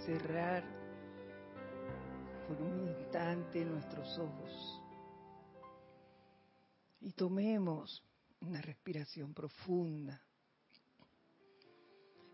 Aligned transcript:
cerrar 0.00 0.64
por 2.48 2.60
un 2.60 2.88
instante 2.88 3.64
nuestros 3.64 4.18
ojos 4.18 4.82
y 7.00 7.12
tomemos 7.12 8.02
una 8.40 8.60
respiración 8.60 9.32
profunda. 9.32 10.20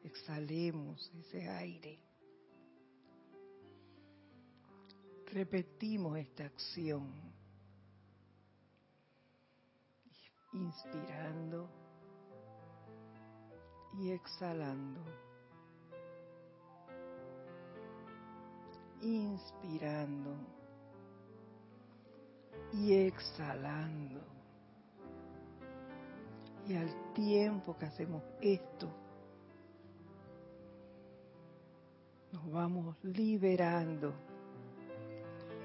Exhalemos 0.03 1.11
ese 1.15 1.49
aire. 1.49 1.99
Repetimos 5.27 6.19
esta 6.19 6.45
acción. 6.45 7.13
Inspirando 10.53 11.71
y 13.99 14.11
exhalando. 14.11 15.32
Inspirando 19.03 20.35
y 22.73 22.95
exhalando. 22.95 24.21
Y 26.67 26.75
al 26.75 27.13
tiempo 27.13 27.77
que 27.77 27.87
hacemos 27.87 28.23
esto, 28.41 28.89
nos 32.33 32.51
vamos 32.53 32.97
liberando 33.03 34.11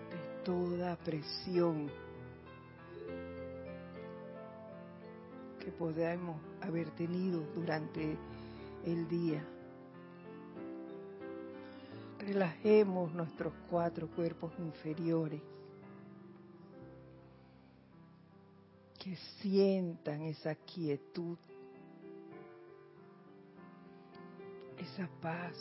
de 0.09 0.43
toda 0.43 0.95
presión 0.97 1.89
que 5.59 5.71
podamos 5.71 6.41
haber 6.61 6.89
tenido 6.91 7.41
durante 7.53 8.17
el 8.85 9.07
día. 9.07 9.45
Relajemos 12.27 13.13
nuestros 13.13 13.53
cuatro 13.69 14.09
cuerpos 14.09 14.51
inferiores. 14.59 15.41
Que 18.99 19.15
sientan 19.39 20.23
esa 20.23 20.53
quietud, 20.55 21.37
esa 24.77 25.07
paz. 25.21 25.55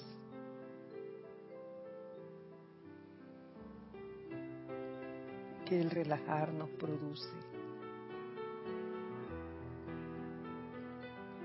que 5.64 5.80
el 5.80 5.90
relajar 5.90 6.52
nos 6.52 6.70
produce. 6.70 7.55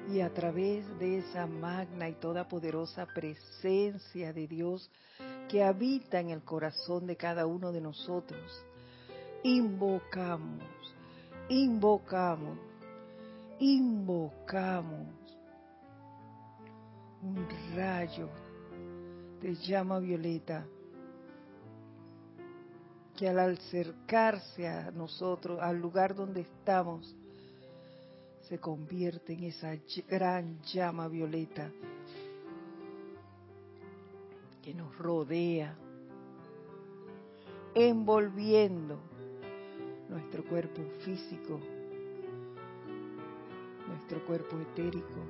Y 0.09 0.19
a 0.21 0.33
través 0.33 0.85
de 0.99 1.19
esa 1.19 1.47
magna 1.47 2.09
y 2.09 2.13
toda 2.13 2.47
poderosa 2.47 3.05
presencia 3.05 4.33
de 4.33 4.47
Dios 4.47 4.89
que 5.47 5.63
habita 5.63 6.19
en 6.19 6.29
el 6.29 6.43
corazón 6.43 7.07
de 7.07 7.15
cada 7.15 7.45
uno 7.45 7.71
de 7.71 7.81
nosotros, 7.81 8.63
invocamos, 9.43 10.63
invocamos, 11.49 12.57
invocamos 13.59 15.07
un 17.21 17.47
rayo 17.75 18.29
de 19.41 19.55
llama 19.55 19.99
violeta 19.99 20.65
que 23.15 23.29
al 23.29 23.39
acercarse 23.39 24.67
a 24.67 24.89
nosotros, 24.91 25.59
al 25.61 25.79
lugar 25.79 26.15
donde 26.15 26.41
estamos, 26.41 27.15
se 28.51 28.59
convierte 28.59 29.31
en 29.31 29.45
esa 29.45 29.77
gran 30.09 30.61
llama 30.63 31.07
violeta 31.07 31.71
que 34.61 34.73
nos 34.73 34.93
rodea, 34.97 35.73
envolviendo 37.73 38.99
nuestro 40.09 40.43
cuerpo 40.43 40.81
físico, 40.99 41.61
nuestro 43.87 44.25
cuerpo 44.25 44.59
etérico, 44.59 45.21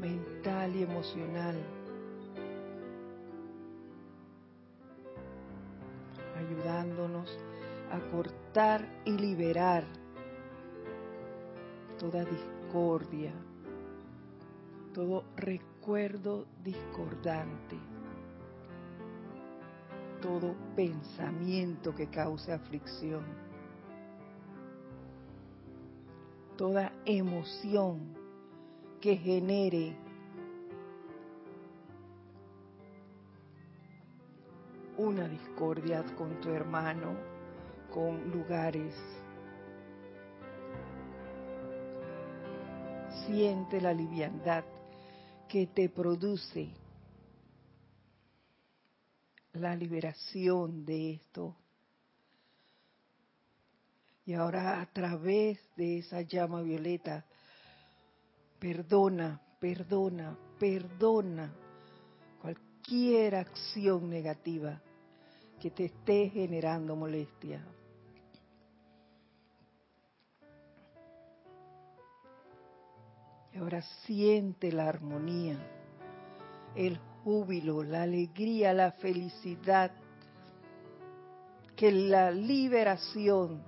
mental 0.00 0.76
y 0.76 0.84
emocional. 0.84 1.56
Ayudándonos 6.36 7.36
a 7.90 7.98
cortar 8.12 9.02
y 9.04 9.10
liberar 9.10 10.05
toda 11.98 12.24
discordia, 12.24 13.32
todo 14.92 15.24
recuerdo 15.36 16.46
discordante, 16.62 17.78
todo 20.20 20.54
pensamiento 20.74 21.94
que 21.94 22.08
cause 22.08 22.52
aflicción, 22.52 23.24
toda 26.56 26.92
emoción 27.04 28.14
que 29.00 29.16
genere 29.16 29.96
una 34.98 35.28
discordia 35.28 36.02
con 36.16 36.40
tu 36.40 36.50
hermano, 36.50 37.14
con 37.92 38.30
lugares. 38.30 38.94
Siente 43.26 43.80
la 43.80 43.92
liviandad 43.92 44.64
que 45.48 45.66
te 45.66 45.88
produce 45.88 46.68
la 49.54 49.74
liberación 49.74 50.84
de 50.84 51.14
esto. 51.14 51.56
Y 54.24 54.34
ahora 54.34 54.80
a 54.80 54.86
través 54.86 55.58
de 55.76 55.98
esa 55.98 56.20
llama 56.22 56.62
violeta, 56.62 57.24
perdona, 58.60 59.40
perdona, 59.60 60.36
perdona 60.58 61.52
cualquier 62.40 63.34
acción 63.34 64.08
negativa 64.08 64.80
que 65.60 65.70
te 65.70 65.86
esté 65.86 66.30
generando 66.30 66.94
molestia. 66.94 67.64
Ahora 73.58 73.80
siente 74.04 74.70
la 74.70 74.88
armonía, 74.88 75.56
el 76.74 76.98
júbilo, 77.24 77.82
la 77.82 78.02
alegría, 78.02 78.72
la 78.72 78.92
felicidad 78.92 79.92
que 81.74 81.90
la 81.90 82.30
liberación 82.30 83.62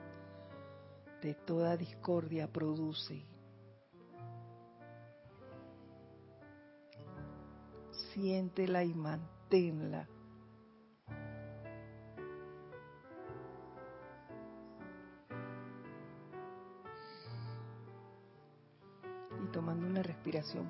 de 1.23 1.35
toda 1.35 1.77
discordia 1.77 2.47
produce. 2.47 3.25
Siéntela 8.13 8.85
y 8.85 8.95
manténla 8.95 10.09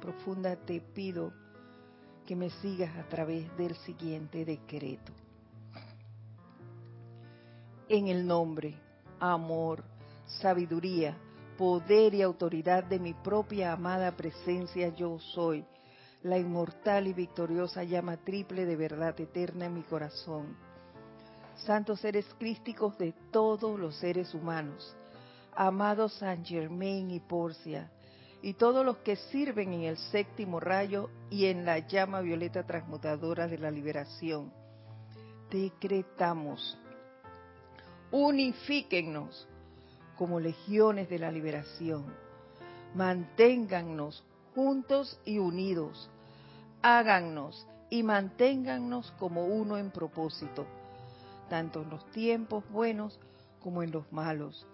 profunda, 0.00 0.56
te 0.56 0.80
pido 0.80 1.32
que 2.26 2.36
me 2.36 2.50
sigas 2.50 2.96
a 2.96 3.08
través 3.08 3.56
del 3.56 3.74
siguiente 3.76 4.44
decreto. 4.44 5.12
En 7.88 8.08
el 8.08 8.26
nombre, 8.26 8.74
amor, 9.18 9.82
sabiduría, 10.26 11.16
poder 11.56 12.14
y 12.14 12.22
autoridad 12.22 12.84
de 12.84 12.98
mi 12.98 13.14
propia 13.14 13.72
amada 13.72 14.12
presencia 14.12 14.94
yo 14.94 15.18
soy, 15.18 15.64
la 16.22 16.38
inmortal 16.38 17.06
y 17.06 17.12
victoriosa 17.12 17.84
llama 17.84 18.16
triple 18.18 18.66
de 18.66 18.76
verdad 18.76 19.18
eterna 19.20 19.66
en 19.66 19.74
mi 19.74 19.82
corazón. 19.82 20.56
Santos 21.64 22.00
seres 22.00 22.26
crísticos 22.38 22.98
de 22.98 23.12
todos 23.32 23.78
los 23.78 23.96
seres 23.96 24.34
humanos, 24.34 24.94
amados 25.54 26.12
San 26.14 26.44
Germain 26.44 27.10
y 27.10 27.20
Porcia, 27.20 27.90
y 28.42 28.54
todos 28.54 28.84
los 28.84 28.98
que 28.98 29.16
sirven 29.16 29.72
en 29.72 29.82
el 29.82 29.96
séptimo 29.96 30.60
rayo 30.60 31.10
y 31.30 31.46
en 31.46 31.64
la 31.64 31.78
llama 31.78 32.20
violeta 32.20 32.64
transmutadora 32.64 33.48
de 33.48 33.58
la 33.58 33.70
liberación. 33.70 34.52
Decretamos, 35.50 36.78
unifíquennos 38.10 39.48
como 40.16 40.38
legiones 40.38 41.08
de 41.08 41.18
la 41.18 41.32
liberación, 41.32 42.04
manténgannos 42.94 44.24
juntos 44.54 45.20
y 45.24 45.38
unidos, 45.38 46.10
hágannos 46.82 47.66
y 47.90 48.02
manténgannos 48.02 49.10
como 49.18 49.46
uno 49.46 49.78
en 49.78 49.90
propósito, 49.90 50.66
tanto 51.48 51.82
en 51.82 51.90
los 51.90 52.08
tiempos 52.12 52.68
buenos 52.70 53.18
como 53.60 53.82
en 53.82 53.90
los 53.90 54.10
malos. 54.12 54.66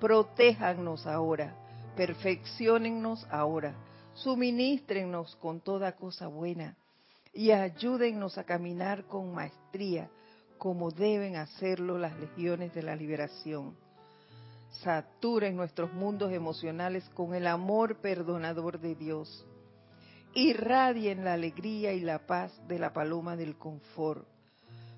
Protéjannos 0.00 1.06
ahora 1.06 1.65
perfeccionennos 1.96 3.26
ahora, 3.30 3.74
suministrennos 4.14 5.34
con 5.36 5.60
toda 5.60 5.92
cosa 5.92 6.26
buena 6.26 6.76
y 7.32 7.50
ayúdennos 7.50 8.38
a 8.38 8.44
caminar 8.44 9.04
con 9.06 9.34
maestría 9.34 10.10
como 10.58 10.90
deben 10.90 11.36
hacerlo 11.36 11.98
las 11.98 12.18
legiones 12.18 12.74
de 12.74 12.82
la 12.82 12.96
liberación. 12.96 13.76
Saturen 14.82 15.56
nuestros 15.56 15.92
mundos 15.92 16.32
emocionales 16.32 17.08
con 17.10 17.34
el 17.34 17.46
amor 17.46 17.96
perdonador 17.96 18.78
de 18.80 18.94
Dios. 18.94 19.46
Irradien 20.34 21.24
la 21.24 21.32
alegría 21.32 21.92
y 21.92 22.00
la 22.00 22.26
paz 22.26 22.52
de 22.68 22.78
la 22.78 22.92
paloma 22.92 23.36
del 23.36 23.56
confort. 23.56 24.26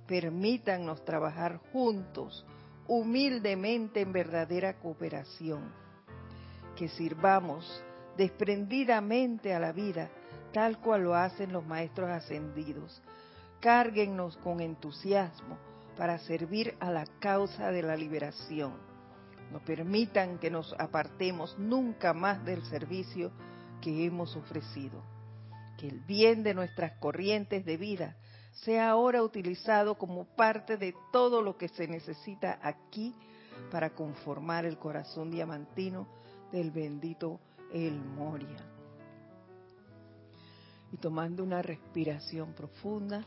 Permítannos 0.06 1.04
trabajar 1.04 1.60
juntos, 1.72 2.44
humildemente 2.88 4.00
en 4.00 4.12
verdadera 4.12 4.80
cooperación. 4.80 5.88
Que 6.78 6.88
sirvamos 6.88 7.82
desprendidamente 8.16 9.52
a 9.52 9.58
la 9.58 9.72
vida 9.72 10.08
tal 10.52 10.78
cual 10.78 11.02
lo 11.02 11.16
hacen 11.16 11.52
los 11.52 11.66
maestros 11.66 12.08
ascendidos. 12.08 13.02
Cárguennos 13.58 14.36
con 14.36 14.60
entusiasmo 14.60 15.58
para 15.96 16.19
servir 16.19 16.76
a 16.78 16.92
la 16.92 17.04
causa 17.19 17.72
de 17.72 17.82
la 17.82 17.96
liberación. 17.96 18.75
No 19.50 19.58
permitan 19.58 20.38
que 20.38 20.52
nos 20.52 20.72
apartemos 20.78 21.58
nunca 21.58 22.14
más 22.14 22.44
del 22.44 22.62
servicio 22.66 23.32
que 23.80 24.06
hemos 24.06 24.36
ofrecido. 24.36 25.02
Que 25.78 25.88
el 25.88 25.98
bien 25.98 26.44
de 26.44 26.54
nuestras 26.54 26.92
corrientes 27.00 27.64
de 27.64 27.76
vida 27.76 28.14
sea 28.52 28.90
ahora 28.90 29.25
utilizado 29.25 29.98
como 29.98 30.26
parte 30.36 30.76
de 30.76 30.94
todo 31.10 31.42
lo 31.42 31.56
que 31.56 31.66
se 31.66 31.88
necesita 31.88 32.60
aquí 32.62 33.16
para 33.72 33.90
conformar 33.90 34.64
el 34.64 34.78
corazón 34.78 35.32
diamantino 35.32 36.06
del 36.52 36.70
bendito 36.70 37.40
El 37.72 38.00
Moria 38.00 38.68
y 40.92 40.96
tomando 40.96 41.42
una 41.42 41.62
respiración 41.62 42.54
profunda, 42.54 43.24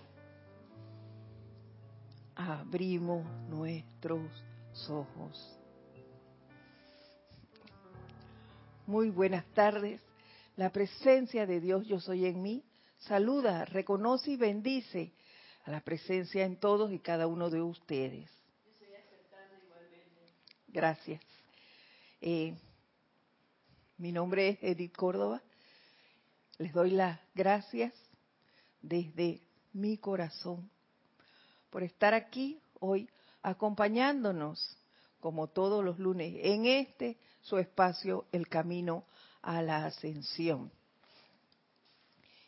abrimos 2.36 3.26
nuestros 3.50 4.22
ojos. 4.90 5.60
Muy 8.88 9.10
buenas 9.10 9.46
tardes. 9.54 10.02
La 10.56 10.72
presencia 10.72 11.46
de 11.46 11.60
Dios 11.60 11.86
yo 11.88 12.00
soy 12.00 12.26
en 12.26 12.42
mí. 12.42 12.64
Saluda, 12.98 13.66
reconoce 13.66 14.32
y 14.32 14.38
bendice 14.38 15.14
a 15.66 15.72
la 15.72 15.82
presencia 15.82 16.46
en 16.46 16.58
todos 16.58 16.92
y 16.92 17.00
cada 17.00 17.28
uno 17.28 17.50
de 17.50 17.62
ustedes. 17.62 18.30
Gracias. 20.68 21.22
Eh, 22.22 22.56
mi 24.02 24.12
nombre 24.12 24.50
es 24.50 24.58
Edith 24.64 24.96
Córdoba 24.96 25.44
les 26.58 26.74
doy 26.74 26.90
las 26.90 27.20
gracias 27.36 27.94
desde 28.82 29.42
mi 29.74 30.00
corazón 30.00 30.72
por 31.70 31.84
estar 31.84 32.16
aquí 32.16 32.60
hoy 32.80 33.08
acompañándonos 33.44 34.76
como 35.20 35.50
todos 35.50 35.86
los 35.86 36.00
lunes 36.00 36.34
en 36.42 36.66
este 36.66 37.20
su 37.42 37.60
espacio 37.60 38.26
El 38.32 38.48
Camino 38.48 39.06
a 39.44 39.62
la 39.62 39.86
Ascensión. 39.86 40.72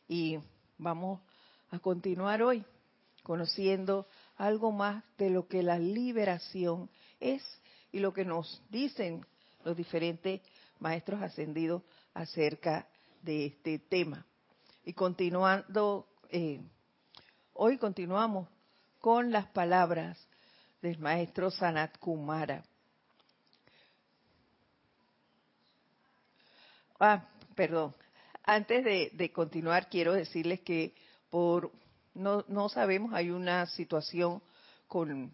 Y 0.08 0.40
vamos 0.80 1.22
a 1.70 1.78
continuar 1.78 2.42
hoy 2.42 2.66
conociendo 3.22 4.08
algo 4.38 4.72
más 4.72 5.04
de 5.20 5.30
lo 5.30 5.48
que 5.48 5.62
la 5.62 5.78
liberación 5.78 6.90
es 7.20 7.44
y 7.92 8.00
lo 8.00 8.12
que 8.12 8.26
nos 8.26 8.60
dicen 8.72 9.24
los 9.64 9.78
diferentes 9.78 10.42
maestros 10.84 11.22
ascendidos 11.22 11.82
acerca 12.14 12.88
de 13.22 13.46
este 13.46 13.80
tema. 13.80 14.26
Y 14.84 14.92
continuando, 14.92 16.06
eh, 16.30 16.60
hoy 17.54 17.78
continuamos 17.78 18.50
con 19.00 19.32
las 19.32 19.48
palabras 19.48 20.20
del 20.82 21.00
maestro 21.00 21.50
Sanat 21.50 21.98
Kumara. 22.00 22.66
Ah, 27.00 27.30
perdón. 27.56 27.96
Antes 28.44 28.84
de, 28.84 29.32
continuar, 29.32 29.90
quiero 29.90 30.12
decirles 30.12 30.60
que 30.60 30.94
por 31.30 31.72
no, 32.14 32.44
no 32.50 32.68
sabemos, 32.68 33.14
hay 33.14 33.30
una 33.30 33.66
situación 33.68 34.44
con 34.90 35.32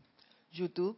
YouTube, 0.52 0.98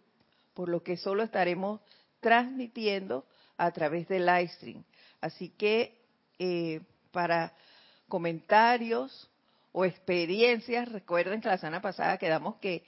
por 0.53 0.67
lo 0.67 0.83
que 0.83 0.97
solo 0.97 1.23
estaremos 1.23 1.79
transmitiendo 2.19 3.25
a 3.61 3.69
través 3.71 4.07
del 4.07 4.25
live 4.25 4.47
stream. 4.47 4.83
Así 5.21 5.49
que 5.49 5.95
eh, 6.39 6.81
para 7.11 7.53
comentarios 8.07 9.29
o 9.71 9.85
experiencias. 9.85 10.91
Recuerden 10.91 11.41
que 11.41 11.47
la 11.47 11.59
semana 11.59 11.79
pasada 11.79 12.17
quedamos 12.17 12.55
que 12.55 12.83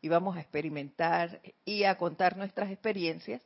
íbamos 0.00 0.34
a 0.34 0.40
experimentar 0.40 1.38
y 1.66 1.84
a 1.84 1.98
contar 1.98 2.34
nuestras 2.38 2.70
experiencias, 2.70 3.42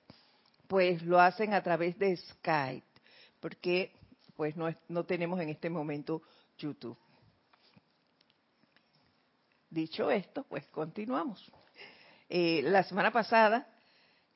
pues 0.68 1.02
lo 1.02 1.20
hacen 1.20 1.54
a 1.54 1.62
través 1.62 1.98
de 1.98 2.16
Skype, 2.16 2.86
porque 3.40 3.92
pues 4.36 4.54
no, 4.56 4.72
no 4.88 5.04
tenemos 5.04 5.40
en 5.40 5.48
este 5.48 5.70
momento 5.70 6.22
YouTube. 6.56 6.96
Dicho 9.70 10.08
esto, 10.08 10.44
pues 10.44 10.64
continuamos. 10.68 11.50
Eh, 12.28 12.62
la 12.62 12.84
semana 12.84 13.10
pasada, 13.10 13.66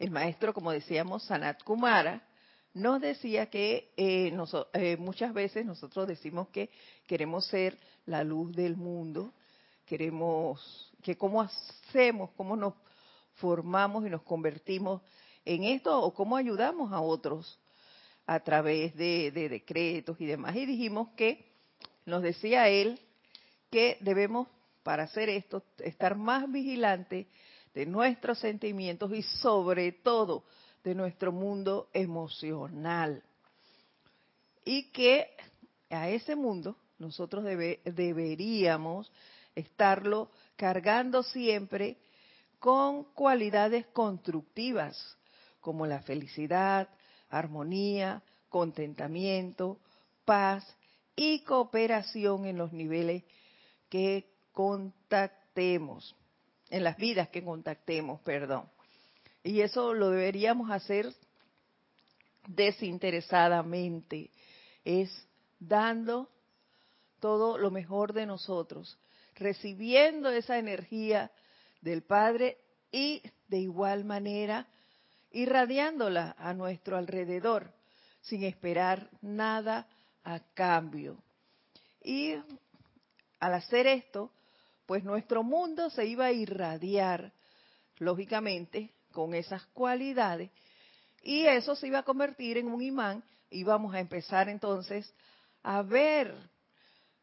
el 0.04 0.10
maestro, 0.10 0.52
como 0.52 0.70
decíamos, 0.70 1.24
Sanat 1.24 1.62
Kumara, 1.62 2.22
nos 2.74 3.00
decía 3.00 3.46
que 3.46 3.92
eh, 3.96 4.36
eh, 4.74 4.96
muchas 4.98 5.32
veces 5.32 5.64
nosotros 5.64 6.06
decimos 6.06 6.48
que 6.48 6.70
queremos 7.06 7.46
ser 7.46 7.78
la 8.06 8.22
luz 8.22 8.54
del 8.54 8.76
mundo, 8.76 9.32
queremos 9.86 10.92
que 11.02 11.16
cómo 11.16 11.40
hacemos, 11.40 12.30
cómo 12.36 12.56
nos 12.56 12.74
formamos 13.36 14.06
y 14.06 14.10
nos 14.10 14.22
convertimos 14.22 15.00
en 15.44 15.64
esto 15.64 15.98
o 15.98 16.12
cómo 16.12 16.36
ayudamos 16.36 16.92
a 16.92 17.00
otros 17.00 17.58
a 18.26 18.40
través 18.40 18.94
de, 18.96 19.30
de 19.30 19.48
decretos 19.48 20.20
y 20.20 20.26
demás. 20.26 20.54
Y 20.56 20.66
dijimos 20.66 21.08
que 21.16 21.46
nos 22.04 22.22
decía 22.22 22.68
él 22.68 23.00
que 23.70 23.96
debemos, 24.00 24.48
para 24.82 25.04
hacer 25.04 25.30
esto, 25.30 25.62
estar 25.78 26.14
más 26.14 26.50
vigilantes 26.50 27.26
de 27.74 27.86
nuestros 27.86 28.38
sentimientos 28.38 29.12
y 29.12 29.22
sobre 29.22 29.92
todo 29.92 30.44
de 30.82 30.94
nuestro 30.94 31.32
mundo 31.32 31.88
emocional. 31.92 33.22
Y 34.64 34.90
que 34.92 35.28
a 35.90 36.08
ese 36.08 36.36
mundo 36.36 36.76
nosotros 36.98 37.44
deberíamos 37.44 39.10
estarlo 39.54 40.30
cargando 40.56 41.22
siempre 41.22 41.98
con 42.58 43.04
cualidades 43.12 43.86
constructivas, 43.88 45.18
como 45.60 45.86
la 45.86 46.00
felicidad, 46.00 46.88
armonía, 47.28 48.22
contentamiento, 48.48 49.78
paz 50.24 50.64
y 51.16 51.40
cooperación 51.40 52.46
en 52.46 52.56
los 52.56 52.72
niveles 52.72 53.24
que 53.88 54.30
contactemos, 54.52 56.16
en 56.74 56.82
las 56.82 56.96
vidas 56.96 57.28
que 57.28 57.44
contactemos, 57.44 58.20
perdón. 58.22 58.68
Y 59.44 59.60
eso 59.60 59.94
lo 59.94 60.10
deberíamos 60.10 60.72
hacer 60.72 61.14
desinteresadamente, 62.48 64.32
es 64.84 65.08
dando 65.60 66.28
todo 67.20 67.58
lo 67.58 67.70
mejor 67.70 68.12
de 68.12 68.26
nosotros, 68.26 68.98
recibiendo 69.36 70.30
esa 70.30 70.58
energía 70.58 71.30
del 71.80 72.02
Padre 72.02 72.58
y 72.90 73.22
de 73.46 73.58
igual 73.58 74.04
manera 74.04 74.66
irradiándola 75.30 76.34
a 76.36 76.54
nuestro 76.54 76.96
alrededor, 76.96 77.72
sin 78.20 78.42
esperar 78.42 79.10
nada 79.22 79.86
a 80.24 80.40
cambio. 80.54 81.22
Y 82.02 82.34
al 83.38 83.54
hacer 83.54 83.86
esto, 83.86 84.32
pues 84.86 85.04
nuestro 85.04 85.42
mundo 85.42 85.90
se 85.90 86.06
iba 86.06 86.26
a 86.26 86.32
irradiar, 86.32 87.32
lógicamente, 87.98 88.92
con 89.12 89.34
esas 89.34 89.64
cualidades 89.66 90.50
y 91.22 91.46
eso 91.46 91.74
se 91.74 91.86
iba 91.86 92.00
a 92.00 92.04
convertir 92.04 92.58
en 92.58 92.68
un 92.68 92.82
imán 92.82 93.24
y 93.48 93.64
vamos 93.64 93.94
a 93.94 94.00
empezar 94.00 94.48
entonces 94.48 95.14
a 95.62 95.80
ver 95.82 96.34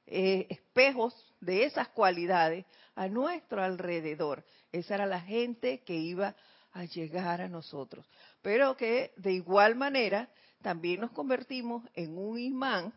eh, 0.07 0.47
espejos 0.49 1.13
de 1.39 1.65
esas 1.65 1.89
cualidades 1.89 2.65
a 2.95 3.07
nuestro 3.07 3.63
alrededor. 3.63 4.43
Esa 4.71 4.95
era 4.95 5.05
la 5.05 5.21
gente 5.21 5.81
que 5.83 5.93
iba 5.93 6.35
a 6.71 6.85
llegar 6.85 7.41
a 7.41 7.49
nosotros. 7.49 8.05
Pero 8.41 8.75
que 8.75 9.13
de 9.17 9.33
igual 9.33 9.75
manera 9.75 10.29
también 10.61 11.01
nos 11.01 11.11
convertimos 11.11 11.87
en 11.93 12.17
un 12.17 12.39
imán 12.39 12.93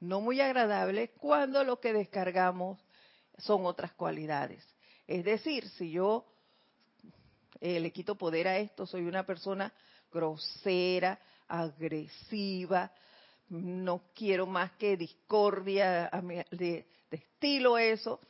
no 0.00 0.20
muy 0.20 0.40
agradable 0.40 1.10
cuando 1.18 1.62
lo 1.64 1.80
que 1.80 1.92
descargamos 1.92 2.80
son 3.38 3.66
otras 3.66 3.92
cualidades. 3.92 4.64
Es 5.06 5.24
decir, 5.24 5.68
si 5.70 5.90
yo 5.90 6.24
eh, 7.60 7.80
le 7.80 7.92
quito 7.92 8.16
poder 8.16 8.48
a 8.48 8.58
esto, 8.58 8.86
soy 8.86 9.02
una 9.02 9.24
persona 9.24 9.72
grosera, 10.12 11.18
agresiva, 11.48 12.92
no 13.48 14.02
quiero 14.14 14.46
más 14.46 14.72
que 14.72 14.96
discordia 14.96 16.10
de, 16.50 16.86
estilo 17.10 17.76
eso, 17.76 18.20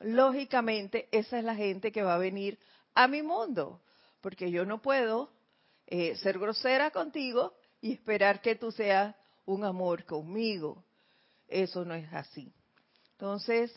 lógicamente 0.00 1.08
esa 1.10 1.38
es 1.38 1.44
la 1.44 1.54
gente 1.54 1.90
que 1.90 2.02
va 2.02 2.14
a 2.14 2.18
venir 2.18 2.58
a 2.94 3.08
mi 3.08 3.22
mundo, 3.22 3.80
porque 4.20 4.50
yo 4.50 4.66
no 4.66 4.82
puedo 4.82 5.30
eh, 5.86 6.16
ser 6.16 6.38
grosera 6.38 6.90
contigo 6.90 7.54
y 7.80 7.92
esperar 7.94 8.42
que 8.42 8.56
tú 8.56 8.70
seas 8.70 9.14
un 9.46 9.64
amor 9.64 10.04
conmigo. 10.04 10.84
Eso 11.46 11.84
no 11.84 11.94
es 11.94 12.12
así. 12.12 12.52
Entonces, 13.12 13.72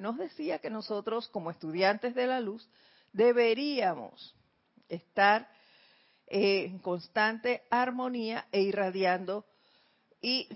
nos 0.00 0.16
decía 0.16 0.58
que 0.58 0.70
nosotros 0.70 1.28
como 1.28 1.50
estudiantes 1.50 2.14
de 2.14 2.26
la 2.26 2.40
luz 2.40 2.66
deberíamos 3.12 4.34
estar 4.88 5.46
en 6.26 6.78
constante 6.78 7.62
armonía 7.70 8.46
e 8.50 8.62
irradiando 8.62 9.44
y 10.22 10.48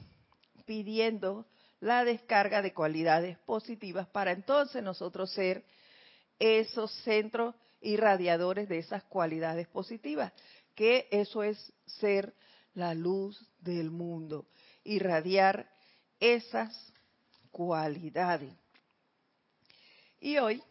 pidiendo 0.65 1.47
la 1.81 2.05
descarga 2.05 2.63
de 2.63 2.73
cualidades 2.73 3.37
positivas 3.41 4.09
para 4.09 4.33
entonces 4.33 4.83
nosotros 4.83 5.31
ser 5.33 5.65
esos 6.39 6.91
centros 7.03 7.55
irradiadores 7.83 8.67
de 8.69 8.79
esas 8.79 9.05
cualidades 9.05 9.69
positivas, 9.69 10.33
que 10.75 11.07
eso 11.11 11.43
es 11.43 11.73
ser 11.85 12.33
la 12.73 12.95
luz 12.95 13.47
del 13.61 13.91
mundo, 13.91 14.47
irradiar 14.85 15.69
esas 16.19 16.95
cualidades. 17.51 18.64
Y 20.25 20.39
hoy, 20.39 20.63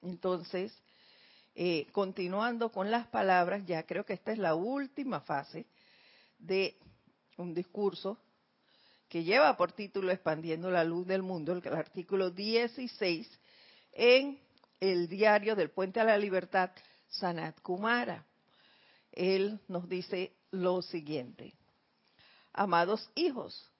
entonces, 0.00 0.72
eh, 1.54 1.86
continuando 1.92 2.72
con 2.72 2.90
las 2.90 3.06
palabras, 3.08 3.66
ya 3.66 3.82
creo 3.82 4.06
que 4.06 4.14
esta 4.14 4.32
es 4.32 4.38
la 4.38 4.54
última 4.54 5.20
fase 5.20 5.66
de 6.38 6.74
un 7.36 7.52
discurso 7.52 8.16
que 9.06 9.22
lleva 9.22 9.58
por 9.58 9.72
título 9.72 10.10
Expandiendo 10.10 10.70
la 10.70 10.84
luz 10.84 11.06
del 11.06 11.20
mundo, 11.20 11.52
el, 11.52 11.60
el 11.66 11.74
artículo 11.74 12.30
16 12.30 13.30
en 13.92 14.40
el 14.80 15.06
diario 15.06 15.54
del 15.54 15.68
Puente 15.68 16.00
a 16.00 16.04
la 16.04 16.16
Libertad, 16.16 16.70
Sanat 17.06 17.60
Kumara. 17.60 18.24
Él 19.12 19.60
nos 19.68 19.86
dice 19.86 20.32
lo 20.50 20.80
siguiente. 20.80 21.52
Amados 22.54 23.10
hijos, 23.16 23.70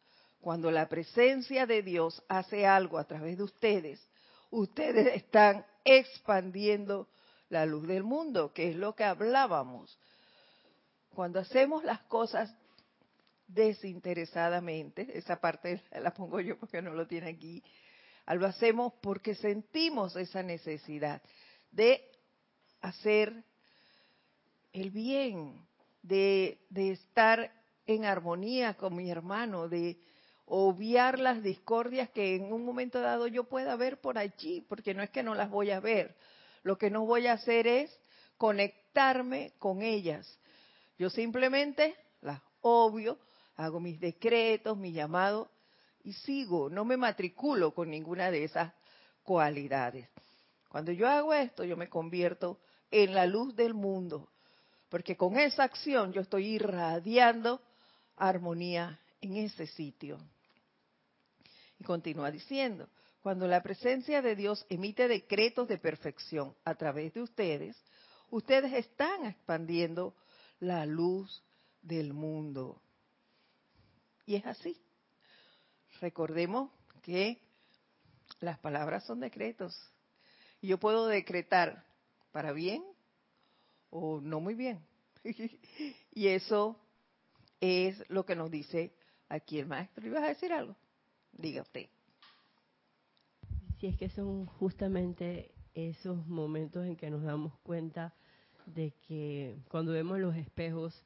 cuando 0.42 0.70
la 0.70 0.86
presencia 0.86 1.64
de 1.64 1.82
Dios 1.82 2.22
hace 2.28 2.66
algo 2.66 2.98
a 2.98 3.04
través 3.04 3.38
de 3.38 3.44
ustedes, 3.44 4.06
ustedes 4.54 5.16
están 5.16 5.66
expandiendo 5.84 7.08
la 7.49 7.66
luz 7.66 7.87
del 7.87 8.04
mundo, 8.04 8.52
que 8.52 8.70
es 8.70 8.76
lo 8.76 8.94
que 8.94 9.04
hablábamos. 9.04 9.99
Cuando 11.11 11.40
hacemos 11.40 11.84
las 11.84 12.00
cosas 12.02 12.54
desinteresadamente, 13.46 15.18
esa 15.18 15.40
parte 15.40 15.82
la 16.00 16.12
pongo 16.12 16.40
yo 16.40 16.58
porque 16.58 16.80
no 16.80 16.92
lo 16.94 17.06
tiene 17.06 17.30
aquí, 17.30 17.62
lo 18.26 18.46
hacemos 18.46 18.92
porque 19.02 19.34
sentimos 19.34 20.16
esa 20.16 20.42
necesidad 20.42 21.20
de 21.70 22.11
hacer 22.80 23.44
el 24.73 24.90
bien, 24.90 25.66
de, 26.02 26.58
de 26.70 26.92
estar 26.92 27.52
en 27.87 28.04
armonía 28.04 28.75
con 28.75 28.96
mi 28.96 29.11
hermano, 29.11 29.68
de 29.68 29.99
obviar 30.46 31.18
las 31.18 31.42
discordias 31.42 32.10
que 32.10 32.34
en 32.34 32.52
un 32.52 32.64
momento 32.64 33.00
dado 33.00 33.26
yo 33.26 33.44
pueda 33.44 33.76
ver 33.76 34.00
por 34.00 34.18
allí, 34.18 34.60
porque 34.68 34.94
no 34.94 35.02
es 35.02 35.10
que 35.10 35.22
no 35.22 35.34
las 35.34 35.50
voy 35.50 35.70
a 35.70 35.80
ver, 35.80 36.16
lo 36.62 36.76
que 36.78 36.90
no 36.90 37.06
voy 37.06 37.26
a 37.26 37.32
hacer 37.32 37.66
es 37.66 37.98
conectarme 38.36 39.52
con 39.58 39.82
ellas. 39.82 40.38
Yo 40.98 41.10
simplemente 41.10 41.94
las 42.20 42.40
obvio, 42.60 43.18
hago 43.56 43.80
mis 43.80 44.00
decretos, 44.00 44.76
mi 44.76 44.92
llamado 44.92 45.50
y 46.02 46.12
sigo, 46.12 46.68
no 46.68 46.84
me 46.84 46.96
matriculo 46.96 47.72
con 47.72 47.90
ninguna 47.90 48.30
de 48.30 48.44
esas 48.44 48.72
cualidades. 49.22 50.08
Cuando 50.68 50.92
yo 50.92 51.08
hago 51.08 51.32
esto, 51.32 51.64
yo 51.64 51.76
me 51.76 51.88
convierto 51.88 52.60
en 52.90 53.14
la 53.14 53.26
luz 53.26 53.56
del 53.56 53.74
mundo, 53.74 54.28
porque 54.88 55.16
con 55.16 55.38
esa 55.38 55.64
acción 55.64 56.12
yo 56.12 56.20
estoy 56.20 56.54
irradiando 56.54 57.62
armonía 58.16 59.00
en 59.20 59.36
ese 59.36 59.66
sitio. 59.66 60.18
Y 61.78 61.84
continúa 61.84 62.30
diciendo, 62.30 62.88
cuando 63.20 63.46
la 63.48 63.62
presencia 63.62 64.20
de 64.22 64.36
Dios 64.36 64.66
emite 64.68 65.08
decretos 65.08 65.66
de 65.66 65.78
perfección 65.78 66.54
a 66.64 66.74
través 66.74 67.14
de 67.14 67.22
ustedes, 67.22 67.76
ustedes 68.30 68.72
están 68.72 69.26
expandiendo 69.26 70.14
la 70.60 70.86
luz 70.86 71.42
del 71.80 72.12
mundo. 72.12 72.82
Y 74.26 74.36
es 74.36 74.46
así. 74.46 74.76
Recordemos 76.00 76.70
que 77.02 77.40
las 78.40 78.58
palabras 78.58 79.04
son 79.04 79.20
decretos. 79.20 79.74
Y 80.60 80.68
yo 80.68 80.78
puedo 80.78 81.06
decretar 81.06 81.84
para 82.32 82.52
bien 82.52 82.84
o 83.90 84.20
no 84.20 84.40
muy 84.40 84.54
bien. 84.54 84.84
y 86.12 86.28
eso 86.28 86.78
es 87.60 88.02
lo 88.10 88.26
que 88.26 88.36
nos 88.36 88.50
dice 88.50 88.94
aquí 89.28 89.58
el 89.58 89.66
maestro. 89.66 90.06
¿Ibas 90.06 90.24
a 90.24 90.28
decir 90.28 90.52
algo? 90.52 90.76
Diga 91.36 91.62
usted. 91.62 91.88
Si 93.78 93.86
es 93.86 93.96
que 93.96 94.08
son 94.08 94.46
justamente 94.46 95.52
esos 95.74 96.26
momentos 96.26 96.86
en 96.86 96.96
que 96.96 97.10
nos 97.10 97.22
damos 97.22 97.52
cuenta 97.58 98.14
de 98.66 98.92
que 99.06 99.58
cuando 99.68 99.92
vemos 99.92 100.18
los 100.20 100.36
espejos, 100.36 101.04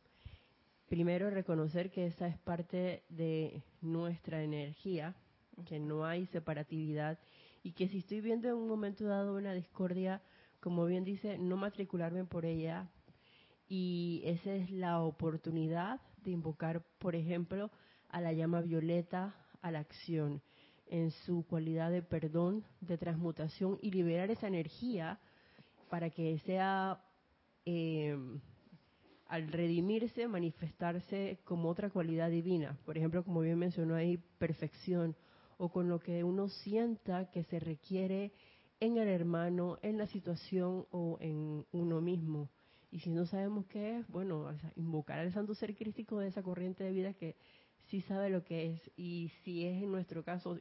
primero 0.88 1.30
reconocer 1.30 1.90
que 1.90 2.06
esa 2.06 2.28
es 2.28 2.38
parte 2.38 3.02
de 3.08 3.62
nuestra 3.80 4.42
energía, 4.42 5.14
que 5.66 5.80
no 5.80 6.04
hay 6.04 6.26
separatividad 6.26 7.18
y 7.62 7.72
que 7.72 7.88
si 7.88 7.98
estoy 7.98 8.20
viendo 8.20 8.48
en 8.48 8.54
un 8.54 8.68
momento 8.68 9.04
dado 9.04 9.36
una 9.36 9.54
discordia, 9.54 10.22
como 10.60 10.86
bien 10.86 11.04
dice, 11.04 11.38
no 11.38 11.56
matricularme 11.56 12.24
por 12.24 12.44
ella 12.44 12.88
y 13.66 14.22
esa 14.24 14.54
es 14.54 14.70
la 14.70 15.00
oportunidad 15.00 16.00
de 16.22 16.30
invocar, 16.30 16.82
por 16.98 17.16
ejemplo, 17.16 17.70
a 18.08 18.20
la 18.20 18.32
llama 18.32 18.60
violeta 18.60 19.34
a 19.62 19.70
la 19.70 19.80
acción 19.80 20.42
en 20.86 21.10
su 21.10 21.44
cualidad 21.46 21.90
de 21.90 22.02
perdón, 22.02 22.64
de 22.80 22.96
transmutación 22.96 23.78
y 23.82 23.90
liberar 23.90 24.30
esa 24.30 24.48
energía 24.48 25.18
para 25.90 26.10
que 26.10 26.38
sea, 26.40 27.00
eh, 27.64 28.16
al 29.26 29.48
redimirse, 29.48 30.26
manifestarse 30.26 31.38
como 31.44 31.68
otra 31.68 31.90
cualidad 31.90 32.30
divina. 32.30 32.78
Por 32.84 32.96
ejemplo, 32.96 33.24
como 33.24 33.40
bien 33.40 33.58
mencionó 33.58 33.94
ahí, 33.94 34.18
perfección, 34.38 35.14
o 35.58 35.70
con 35.70 35.88
lo 35.88 35.98
que 35.98 36.24
uno 36.24 36.48
sienta 36.48 37.30
que 37.30 37.44
se 37.44 37.58
requiere 37.58 38.32
en 38.80 38.96
el 38.96 39.08
hermano, 39.08 39.78
en 39.82 39.98
la 39.98 40.06
situación 40.06 40.86
o 40.90 41.18
en 41.20 41.66
uno 41.72 42.00
mismo. 42.00 42.48
Y 42.90 43.00
si 43.00 43.10
no 43.10 43.26
sabemos 43.26 43.66
qué 43.66 43.98
es, 43.98 44.08
bueno, 44.08 44.46
invocar 44.76 45.18
al 45.18 45.32
santo 45.32 45.54
ser 45.54 45.74
crístico 45.74 46.18
de 46.18 46.28
esa 46.28 46.42
corriente 46.42 46.84
de 46.84 46.92
vida 46.92 47.12
que 47.12 47.36
sí 47.88 48.00
sabe 48.02 48.30
lo 48.30 48.44
que 48.44 48.72
es. 48.72 48.90
Y 48.96 49.30
si 49.42 49.66
es 49.66 49.82
en 49.82 49.90
nuestro 49.90 50.24
caso 50.24 50.58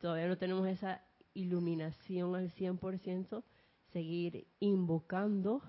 todavía 0.00 0.28
no 0.28 0.38
tenemos 0.38 0.66
esa 0.68 1.02
iluminación 1.34 2.34
al 2.34 2.52
100%, 2.54 3.42
seguir 3.92 4.46
invocando 4.60 5.62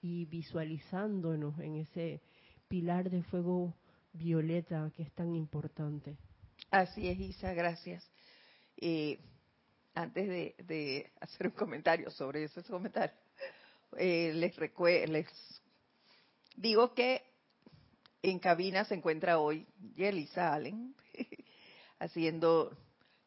y 0.00 0.24
visualizándonos 0.26 1.58
en 1.60 1.76
ese 1.76 2.20
pilar 2.68 3.10
de 3.10 3.22
fuego 3.22 3.74
violeta 4.12 4.90
que 4.96 5.02
es 5.02 5.12
tan 5.12 5.34
importante. 5.34 6.16
Así 6.70 7.08
es, 7.08 7.18
Isa, 7.18 7.52
gracias. 7.54 8.08
Eh, 8.76 9.18
antes 9.94 10.28
de, 10.66 11.12
hacer 11.20 11.48
un 11.48 11.52
comentario 11.52 12.10
sobre 12.10 12.44
ese 12.44 12.62
comentario, 12.62 13.14
eh, 13.98 14.32
les, 14.34 14.56
les 15.08 15.62
digo 16.56 16.94
que 16.94 17.31
en 18.22 18.38
cabina 18.38 18.84
se 18.84 18.94
encuentra 18.94 19.38
hoy 19.38 19.66
Yelisa 19.96 20.54
Allen 20.54 20.94
haciendo 21.98 22.76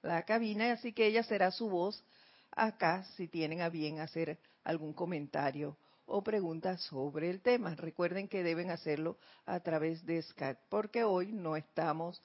la 0.01 0.23
cabina, 0.23 0.71
así 0.71 0.93
que 0.93 1.07
ella 1.07 1.23
será 1.23 1.51
su 1.51 1.69
voz 1.69 2.03
acá 2.51 3.03
si 3.15 3.27
tienen 3.27 3.61
a 3.61 3.69
bien 3.69 3.99
hacer 3.99 4.39
algún 4.63 4.93
comentario 4.93 5.77
o 6.05 6.23
pregunta 6.23 6.77
sobre 6.77 7.29
el 7.29 7.41
tema. 7.41 7.75
Recuerden 7.75 8.27
que 8.27 8.43
deben 8.43 8.69
hacerlo 8.69 9.17
a 9.45 9.59
través 9.59 10.05
de 10.05 10.21
Skype, 10.21 10.61
porque 10.69 11.03
hoy 11.03 11.31
no 11.31 11.55
estamos 11.55 12.21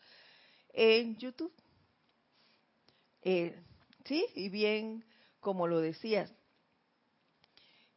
en 0.73 1.17
YouTube. 1.17 1.53
Eh, 3.23 3.59
sí, 4.05 4.27
y 4.35 4.49
bien, 4.49 5.05
como 5.41 5.67
lo 5.67 5.81
decías, 5.81 6.33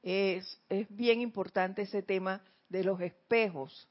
es 0.02 0.58
bien 0.90 1.22
importante 1.22 1.84
ese 1.84 2.02
tema 2.02 2.42
de 2.70 2.84
los 2.84 3.00
espejos, 3.02 3.88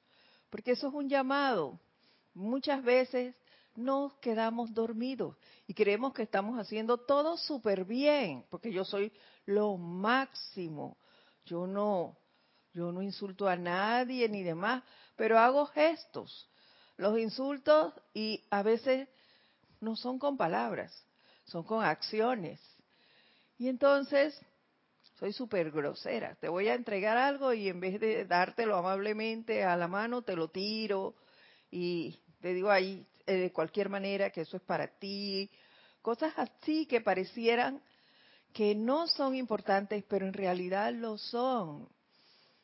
porque 0.52 0.72
eso 0.72 0.88
es 0.88 0.94
un 0.94 1.08
llamado. 1.08 1.80
Muchas 2.34 2.84
veces 2.84 3.34
nos 3.74 4.12
quedamos 4.18 4.74
dormidos 4.74 5.34
y 5.66 5.72
creemos 5.72 6.12
que 6.12 6.24
estamos 6.24 6.58
haciendo 6.58 6.98
todo 6.98 7.38
súper 7.38 7.86
bien, 7.86 8.44
porque 8.50 8.70
yo 8.70 8.84
soy 8.84 9.10
lo 9.46 9.78
máximo. 9.78 10.98
Yo 11.46 11.66
no, 11.66 12.18
yo 12.74 12.92
no 12.92 13.00
insulto 13.00 13.48
a 13.48 13.56
nadie 13.56 14.28
ni 14.28 14.42
demás, 14.42 14.84
pero 15.16 15.38
hago 15.38 15.64
gestos. 15.64 16.50
los 16.98 17.18
insultos 17.18 17.94
y 18.12 18.44
a 18.50 18.62
veces 18.62 19.08
no 19.80 19.96
son 19.96 20.18
con 20.18 20.36
palabras, 20.36 20.92
son 21.46 21.62
con 21.62 21.82
acciones. 21.82 22.60
Y 23.56 23.68
entonces 23.68 24.38
soy 25.22 25.32
súper 25.32 25.70
grosera. 25.70 26.34
Te 26.40 26.48
voy 26.48 26.66
a 26.66 26.74
entregar 26.74 27.16
algo 27.16 27.52
y 27.52 27.68
en 27.68 27.78
vez 27.78 28.00
de 28.00 28.24
dártelo 28.24 28.74
amablemente 28.74 29.62
a 29.62 29.76
la 29.76 29.86
mano, 29.86 30.22
te 30.22 30.34
lo 30.34 30.48
tiro 30.48 31.14
y 31.70 32.18
te 32.40 32.52
digo 32.52 32.72
ahí 32.72 33.06
eh, 33.24 33.34
de 33.34 33.52
cualquier 33.52 33.88
manera 33.88 34.30
que 34.30 34.40
eso 34.40 34.56
es 34.56 34.64
para 34.64 34.88
ti. 34.88 35.48
Cosas 36.00 36.32
así 36.36 36.86
que 36.86 37.00
parecieran 37.00 37.80
que 38.52 38.74
no 38.74 39.06
son 39.06 39.36
importantes, 39.36 40.02
pero 40.08 40.26
en 40.26 40.32
realidad 40.32 40.92
lo 40.92 41.16
son. 41.16 41.88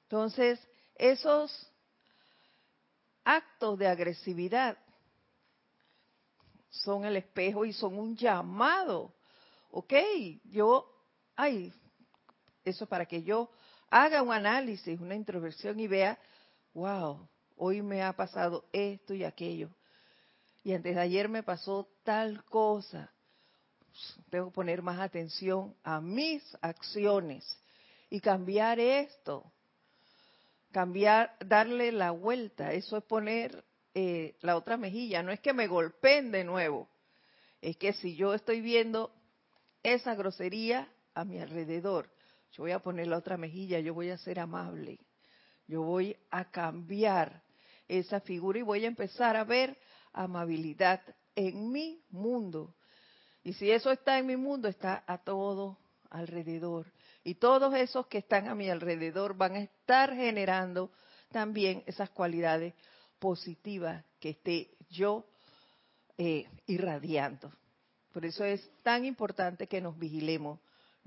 Entonces, 0.02 0.58
esos 0.96 1.72
actos 3.22 3.78
de 3.78 3.86
agresividad 3.86 4.76
son 6.70 7.04
el 7.04 7.18
espejo 7.18 7.64
y 7.64 7.72
son 7.72 7.96
un 7.96 8.16
llamado. 8.16 9.14
Ok, 9.70 9.94
yo, 10.42 10.92
ay, 11.36 11.72
eso 12.68 12.86
para 12.86 13.06
que 13.06 13.22
yo 13.22 13.50
haga 13.90 14.22
un 14.22 14.32
análisis, 14.32 15.00
una 15.00 15.14
introversión 15.14 15.80
y 15.80 15.86
vea, 15.86 16.18
wow, 16.74 17.28
hoy 17.56 17.82
me 17.82 18.02
ha 18.02 18.12
pasado 18.14 18.64
esto 18.72 19.14
y 19.14 19.24
aquello. 19.24 19.70
Y 20.62 20.72
antes 20.72 20.94
de 20.94 21.00
ayer 21.00 21.28
me 21.28 21.42
pasó 21.42 21.88
tal 22.04 22.44
cosa. 22.44 23.10
Tengo 24.30 24.46
que 24.46 24.54
poner 24.54 24.82
más 24.82 25.00
atención 25.00 25.74
a 25.82 26.00
mis 26.00 26.42
acciones 26.60 27.44
y 28.10 28.20
cambiar 28.20 28.78
esto. 28.78 29.50
Cambiar, 30.70 31.34
darle 31.40 31.92
la 31.92 32.10
vuelta. 32.10 32.72
Eso 32.72 32.98
es 32.98 33.04
poner 33.04 33.64
eh, 33.94 34.36
la 34.42 34.56
otra 34.56 34.76
mejilla. 34.76 35.22
No 35.22 35.32
es 35.32 35.40
que 35.40 35.52
me 35.52 35.66
golpeen 35.66 36.30
de 36.30 36.44
nuevo. 36.44 36.88
Es 37.60 37.76
que 37.76 37.92
si 37.94 38.14
yo 38.14 38.34
estoy 38.34 38.60
viendo 38.60 39.10
esa 39.82 40.14
grosería 40.14 40.88
a 41.14 41.24
mi 41.24 41.40
alrededor, 41.40 42.10
yo 42.52 42.62
voy 42.62 42.72
a 42.72 42.78
poner 42.78 43.06
la 43.06 43.18
otra 43.18 43.36
mejilla, 43.36 43.80
yo 43.80 43.94
voy 43.94 44.10
a 44.10 44.18
ser 44.18 44.40
amable. 44.40 44.98
Yo 45.66 45.82
voy 45.82 46.16
a 46.30 46.50
cambiar 46.50 47.42
esa 47.86 48.20
figura 48.20 48.58
y 48.58 48.62
voy 48.62 48.84
a 48.84 48.88
empezar 48.88 49.36
a 49.36 49.44
ver 49.44 49.78
amabilidad 50.12 51.02
en 51.34 51.70
mi 51.70 52.02
mundo. 52.10 52.74
Y 53.44 53.52
si 53.52 53.70
eso 53.70 53.90
está 53.90 54.18
en 54.18 54.26
mi 54.26 54.36
mundo, 54.36 54.68
está 54.68 55.04
a 55.06 55.18
todo 55.18 55.78
alrededor. 56.10 56.86
Y 57.22 57.34
todos 57.34 57.74
esos 57.74 58.06
que 58.06 58.18
están 58.18 58.48
a 58.48 58.54
mi 58.54 58.70
alrededor 58.70 59.36
van 59.36 59.56
a 59.56 59.60
estar 59.60 60.14
generando 60.14 60.90
también 61.30 61.82
esas 61.86 62.10
cualidades 62.10 62.74
positivas 63.18 64.04
que 64.18 64.30
esté 64.30 64.70
yo 64.90 65.26
eh, 66.16 66.48
irradiando. 66.66 67.52
Por 68.12 68.24
eso 68.24 68.44
es 68.44 68.68
tan 68.82 69.04
importante 69.04 69.66
que 69.66 69.80
nos 69.80 69.98
vigilemos 69.98 70.58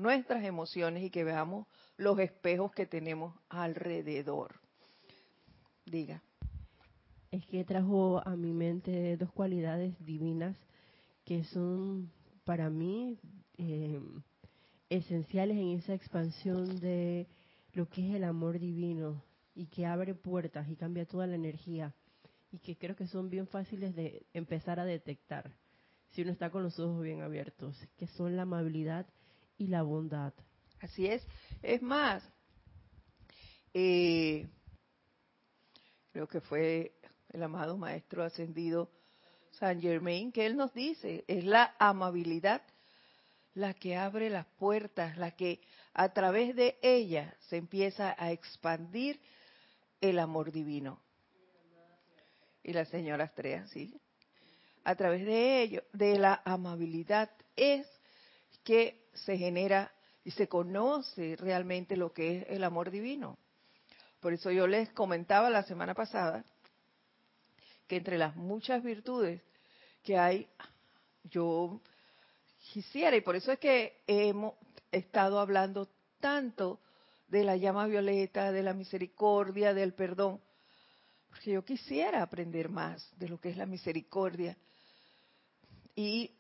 nuestras 0.02 0.44
emociones 0.44 1.04
y 1.04 1.10
que 1.10 1.24
veamos 1.24 1.68
los 1.98 2.20
espejos 2.20 2.72
que 2.72 2.86
tenemos 2.86 3.36
alrededor. 3.50 4.60
Diga 5.86 6.22
es 7.32 7.46
que 7.46 7.64
trajo 7.64 8.22
a 8.26 8.36
mi 8.36 8.52
mente 8.52 9.16
dos 9.16 9.32
cualidades 9.32 9.98
divinas 10.06 10.58
que 11.24 11.46
son 11.46 12.12
para 12.44 12.70
mí 12.70 13.18
eh, 13.58 14.02
esenciales 14.90 15.58
en 15.58 15.70
esa 15.70 15.94
expansión 15.94 16.80
de 16.82 17.28
lo 17.74 17.88
que 17.88 18.10
es 18.10 18.16
el 18.16 18.26
amor 18.26 18.60
divino 18.60 19.24
y 19.56 19.68
que 19.68 19.86
abre 19.86 20.14
puertas 20.14 20.70
y 20.70 20.76
cambia 20.76 21.06
toda 21.06 21.26
la 21.26 21.36
energía 21.36 21.94
y 22.52 22.60
que 22.60 22.78
creo 22.78 22.98
que 22.98 23.08
son 23.08 23.30
bien 23.30 23.48
fáciles 23.48 23.96
de 23.96 24.26
empezar 24.34 24.82
a 24.82 24.86
detectar 24.86 25.56
si 26.10 26.24
uno 26.24 26.32
está 26.32 26.50
con 26.50 26.64
los 26.64 26.78
ojos 26.80 27.02
bien 27.02 27.22
abiertos, 27.22 27.78
que 27.96 28.08
son 28.08 28.36
la 28.36 28.42
amabilidad 28.42 29.06
y 29.62 29.68
la 29.68 29.84
bondad. 29.84 30.34
Así 30.80 31.06
es. 31.06 31.22
Es 31.62 31.84
más, 31.84 32.24
eh, 33.76 34.50
creo 36.12 36.28
que 36.28 36.42
fue 36.42 36.98
el 37.30 37.44
amado 37.44 37.78
Maestro 37.78 38.24
Ascendido 38.24 38.90
San 39.52 39.80
Germain, 39.80 40.32
que 40.32 40.48
él 40.48 40.58
nos 40.58 40.74
dice, 40.74 41.24
es 41.28 41.46
la 41.46 41.76
amabilidad 41.78 42.64
la 43.54 43.76
que 43.76 43.96
abre 43.98 44.32
las 44.32 44.48
puertas, 44.58 45.16
la 45.18 45.36
que 45.36 45.62
a 45.94 46.12
través 46.12 46.56
de 46.56 46.80
ella 46.82 47.36
se 47.50 47.58
empieza 47.58 48.16
a 48.18 48.32
expandir 48.32 49.20
el 50.00 50.18
amor 50.18 50.52
divino. 50.52 51.00
Y 52.64 52.74
la 52.74 52.86
señora 52.86 53.26
Astrea, 53.26 53.68
sí. 53.68 53.94
A 54.84 54.96
través 54.96 55.24
de 55.24 55.62
ello, 55.62 55.84
de 55.94 56.18
la 56.18 56.42
amabilidad, 56.46 57.30
es 57.56 57.86
que 58.64 59.01
se 59.14 59.38
genera 59.38 59.92
y 60.24 60.32
se 60.32 60.48
conoce 60.48 61.36
realmente 61.38 61.98
lo 61.98 62.14
que 62.14 62.38
es 62.38 62.46
el 62.50 62.64
amor 62.64 62.92
divino. 62.92 63.38
Por 64.20 64.34
eso 64.34 64.52
yo 64.52 64.68
les 64.68 64.90
comentaba 64.92 65.50
la 65.50 65.64
semana 65.64 65.94
pasada 65.94 66.46
que 67.88 67.98
entre 67.98 68.18
las 68.18 68.36
muchas 68.36 68.84
virtudes 68.84 69.42
que 70.04 70.18
hay, 70.18 70.48
yo 71.24 71.82
quisiera, 72.72 73.16
y 73.18 73.22
por 73.22 73.36
eso 73.36 73.52
es 73.52 73.60
que 73.60 74.02
hemos 74.08 74.54
estado 74.92 75.40
hablando 75.40 75.90
tanto 76.20 76.80
de 77.28 77.44
la 77.44 77.58
llama 77.58 77.88
violeta, 77.88 78.52
de 78.52 78.64
la 78.64 78.74
misericordia, 78.74 79.74
del 79.74 79.94
perdón, 79.94 80.40
porque 81.30 81.52
yo 81.52 81.64
quisiera 81.64 82.22
aprender 82.22 82.70
más 82.70 83.10
de 83.18 83.30
lo 83.30 83.40
que 83.40 83.50
es 83.50 83.58
la 83.58 83.66
misericordia. 83.66 84.58
Y 85.96 86.32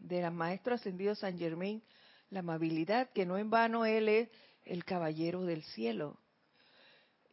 de 0.00 0.22
la 0.22 0.30
maestra 0.30 0.74
ascendido 0.74 1.14
San 1.14 1.38
Germain, 1.38 1.82
la 2.30 2.40
amabilidad, 2.40 3.10
que 3.10 3.26
no 3.26 3.38
en 3.38 3.50
vano 3.50 3.86
él 3.86 4.08
es 4.08 4.28
el 4.64 4.84
caballero 4.84 5.44
del 5.44 5.62
cielo. 5.62 6.18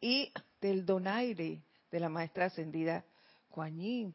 Y 0.00 0.32
del 0.60 0.86
donaire 0.86 1.62
de 1.90 2.00
la 2.00 2.08
maestra 2.08 2.46
ascendida 2.46 3.04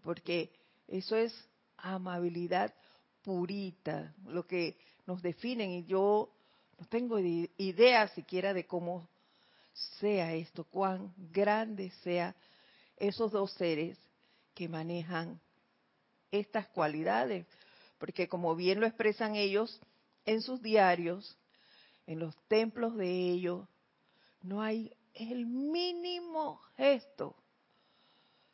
porque 0.02 0.52
eso 0.88 1.18
es 1.18 1.34
amabilidad 1.78 2.74
purita, 3.24 4.13
lo 4.26 4.48
que 4.48 4.78
nos 5.06 5.22
definen 5.22 5.72
y 5.72 5.84
yo 5.84 6.30
no 6.80 6.86
tengo 6.88 7.20
idea 7.20 8.08
siquiera 8.10 8.54
de 8.54 8.66
cómo 8.66 9.10
sea 10.00 10.34
esto, 10.34 10.63
cuán 10.63 11.13
grande 11.18 11.92
sea 12.04 12.36
esos 12.96 13.34
dos 13.34 13.52
seres 13.54 13.98
que 14.54 14.70
manejan 14.70 15.42
estas 16.32 16.68
cualidades, 16.68 17.46
porque 18.04 18.28
como 18.28 18.54
bien 18.54 18.82
lo 18.82 18.86
expresan 18.86 19.38
ellos 19.38 19.80
en 20.26 20.42
sus 20.42 20.62
diarios, 20.62 21.38
en 22.06 22.20
los 22.20 22.36
templos 22.50 22.98
de 22.98 23.10
ellos, 23.32 23.66
no 24.42 24.62
hay 24.62 24.94
el 25.13 25.46
mínimo 25.46 26.60
gesto 26.76 27.34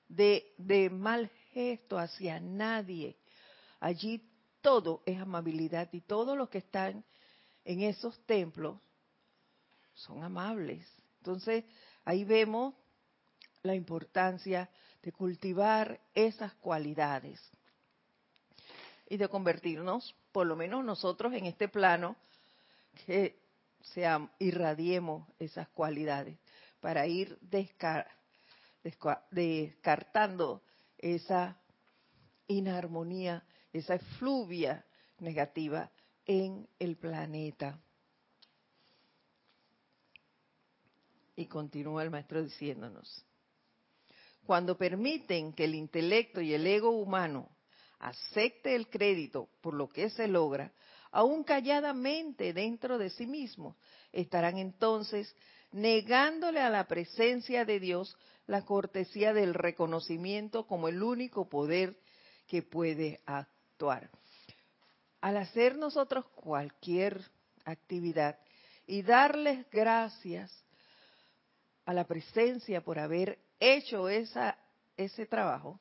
de, 0.07 0.91
mal 0.91 1.31
gesto 1.51 1.97
hacia 1.97 2.39
nadie. 2.39 3.17
Allí 3.79 4.21
todo 4.61 5.01
es 5.07 5.19
amabilidad 5.19 5.89
y 5.93 6.01
todos 6.01 6.37
los 6.37 6.47
que 6.49 6.59
están 6.59 7.03
en 7.65 7.81
esos 7.81 8.23
templos 8.27 8.79
son 9.95 10.23
amables. 10.23 10.87
Entonces, 11.21 11.65
ahí 12.05 12.23
vemos 12.23 12.75
la 13.63 13.73
importancia 13.73 14.69
de 15.01 15.11
cultivar 15.11 15.99
esas 16.13 16.53
cualidades 16.53 17.41
y 19.09 19.17
de 19.17 19.27
convertirnos, 19.27 20.15
por 20.31 20.45
lo 20.45 20.55
menos 20.55 20.85
nosotros 20.85 21.33
en 21.33 21.47
este 21.47 21.67
plano, 21.67 22.15
que 23.05 23.39
irradiemos 24.37 25.27
esas 25.39 25.67
cualidades 25.69 26.37
para 26.79 27.07
ir 27.07 27.37
descartando 29.31 30.61
esa 30.97 31.59
inarmonía, 32.47 33.43
esa 33.73 33.95
efluvia 33.95 34.85
negativa 35.19 35.89
en 36.25 36.67
el 36.77 36.95
planeta. 36.95 37.79
Y 41.35 41.47
continúa 41.47 42.03
el 42.03 42.11
maestro 42.11 42.43
diciéndonos, 42.43 43.25
cuando 44.45 44.77
permiten 44.77 45.53
que 45.53 45.65
el 45.65 45.73
intelecto 45.75 46.41
y 46.41 46.53
el 46.53 46.67
ego 46.67 46.89
humano 46.89 47.49
acepte 47.99 48.75
el 48.75 48.89
crédito 48.89 49.49
por 49.61 49.73
lo 49.73 49.89
que 49.89 50.09
se 50.09 50.27
logra, 50.27 50.71
aún 51.11 51.43
calladamente 51.43 52.53
dentro 52.53 52.97
de 52.97 53.09
sí 53.09 53.27
mismos, 53.27 53.75
estarán 54.11 54.57
entonces 54.57 55.35
negándole 55.71 56.59
a 56.61 56.69
la 56.69 56.87
presencia 56.87 57.65
de 57.65 57.79
Dios 57.79 58.15
la 58.47 58.63
cortesía 58.63 59.33
del 59.33 59.53
reconocimiento 59.53 60.65
como 60.65 60.87
el 60.87 61.03
único 61.03 61.49
poder 61.49 61.99
que 62.47 62.63
puede 62.63 63.21
actuar. 63.25 64.09
Al 65.21 65.37
hacer 65.37 65.77
nosotros 65.77 66.25
cualquier 66.33 67.21
actividad 67.65 68.39
y 68.87 69.03
darles 69.03 69.69
gracias 69.69 70.51
a 71.85 71.93
la 71.93 72.05
presencia 72.05 72.81
por 72.81 72.97
haber 72.97 73.37
hecho 73.59 74.09
ese 74.09 75.25
trabajo, 75.27 75.79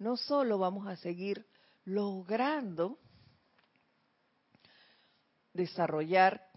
no 0.00 0.16
solo 0.16 0.58
vamos 0.58 0.88
a 0.88 0.96
seguir 0.96 1.46
logrando 1.84 2.98
desarrollar 5.52 6.48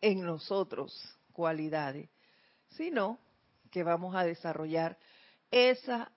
en 0.00 0.24
nosotros 0.24 1.18
cualidades, 1.32 2.08
sino 2.70 3.18
que 3.70 3.82
vamos 3.82 4.14
a 4.14 4.24
desarrollar 4.24 4.96
esa 5.50 6.12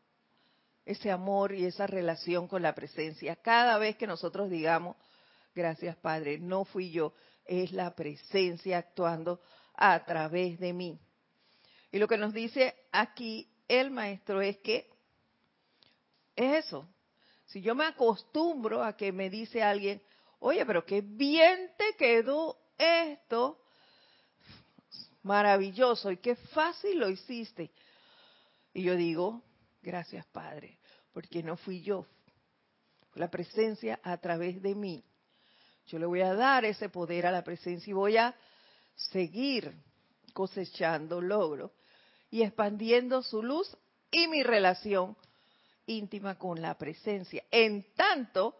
ese 0.85 1.11
amor 1.11 1.53
y 1.53 1.65
esa 1.65 1.85
relación 1.85 2.47
con 2.47 2.63
la 2.63 2.73
presencia. 2.73 3.35
Cada 3.35 3.77
vez 3.77 3.95
que 3.95 4.07
nosotros 4.07 4.49
digamos, 4.49 4.95
gracias 5.53 5.95
Padre, 5.97 6.39
no 6.39 6.65
fui 6.65 6.91
yo, 6.91 7.13
es 7.45 7.71
la 7.73 7.95
presencia 7.95 8.79
actuando 8.79 9.39
a 9.75 10.03
través 10.05 10.59
de 10.59 10.73
mí. 10.73 10.99
Y 11.91 11.97
lo 11.97 12.07
que 12.07 12.17
nos 12.17 12.33
dice 12.33 12.75
aquí 12.91 13.51
el 13.67 13.91
maestro 13.91 14.41
es 14.41 14.57
que 14.57 14.98
es 16.39 16.65
eso. 16.65 16.87
Si 17.45 17.61
yo 17.61 17.75
me 17.75 17.85
acostumbro 17.85 18.83
a 18.83 18.95
que 18.95 19.11
me 19.11 19.29
dice 19.29 19.61
alguien, 19.61 20.01
oye, 20.39 20.65
pero 20.65 20.85
qué 20.85 21.01
bien 21.01 21.71
te 21.77 21.95
quedó 21.97 22.57
esto, 22.77 23.61
maravilloso 25.23 26.11
y 26.11 26.17
qué 26.17 26.35
fácil 26.35 26.99
lo 26.99 27.09
hiciste. 27.09 27.71
Y 28.73 28.83
yo 28.83 28.95
digo, 28.95 29.43
gracias 29.81 30.25
Padre, 30.27 30.79
porque 31.11 31.43
no 31.43 31.57
fui 31.57 31.81
yo, 31.81 32.05
la 33.15 33.29
presencia 33.29 33.99
a 34.03 34.17
través 34.17 34.61
de 34.61 34.75
mí. 34.75 35.03
Yo 35.87 35.99
le 35.99 36.05
voy 36.05 36.21
a 36.21 36.35
dar 36.35 36.63
ese 36.65 36.87
poder 36.87 37.25
a 37.25 37.31
la 37.31 37.43
presencia 37.43 37.89
y 37.89 37.93
voy 37.93 38.15
a 38.15 38.33
seguir 38.95 39.73
cosechando 40.33 41.19
logros 41.19 41.71
y 42.29 42.43
expandiendo 42.43 43.23
su 43.23 43.41
luz 43.41 43.75
y 44.11 44.27
mi 44.27 44.43
relación 44.43 45.17
íntima 45.89 46.37
con 46.37 46.61
la 46.61 46.77
presencia. 46.77 47.43
En 47.51 47.93
tanto 47.95 48.55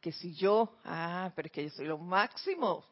que 0.00 0.12
si 0.12 0.34
yo, 0.34 0.78
ah, 0.84 1.32
pero 1.34 1.46
es 1.46 1.52
que 1.52 1.64
yo 1.64 1.70
soy 1.70 1.86
lo 1.86 1.98
máximo. 1.98 2.84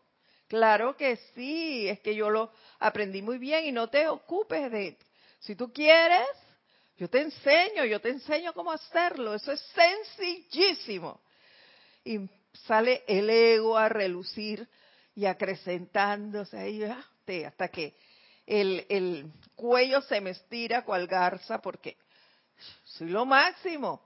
Claro 0.49 0.97
que 0.97 1.17
sí, 1.35 1.89
es 1.89 2.01
que 2.01 2.15
yo 2.15 2.31
lo 2.31 2.51
aprendí 2.79 3.23
muy 3.23 3.39
bien 3.39 3.65
y 3.67 3.73
no 3.73 3.89
te 3.89 4.09
ocupes 4.09 4.71
de, 4.71 4.97
si 5.41 5.57
tú 5.57 5.73
quieres, 5.73 6.27
yo 6.97 7.11
te 7.11 7.21
enseño, 7.21 7.85
yo 7.85 8.01
te 8.01 8.11
enseño 8.11 8.53
cómo 8.53 8.73
hacerlo. 8.73 9.35
Eso 9.35 9.53
es 9.53 9.61
sencillísimo. 9.75 11.21
Y 12.05 12.21
sale 12.67 13.05
el 13.07 13.29
ego 13.29 13.77
a 13.77 13.89
relucir 13.89 14.67
y 15.15 15.27
acrecentándose 15.27 16.57
ahí 16.57 16.83
hasta 17.45 17.69
que 17.69 17.95
el, 18.47 18.87
el 18.89 19.33
cuello 19.55 20.01
se 20.03 20.21
me 20.21 20.31
estira 20.31 20.85
cual 20.85 21.07
garza 21.07 21.61
porque 21.61 21.97
soy 22.97 23.09
lo 23.09 23.27
máximo. 23.27 24.03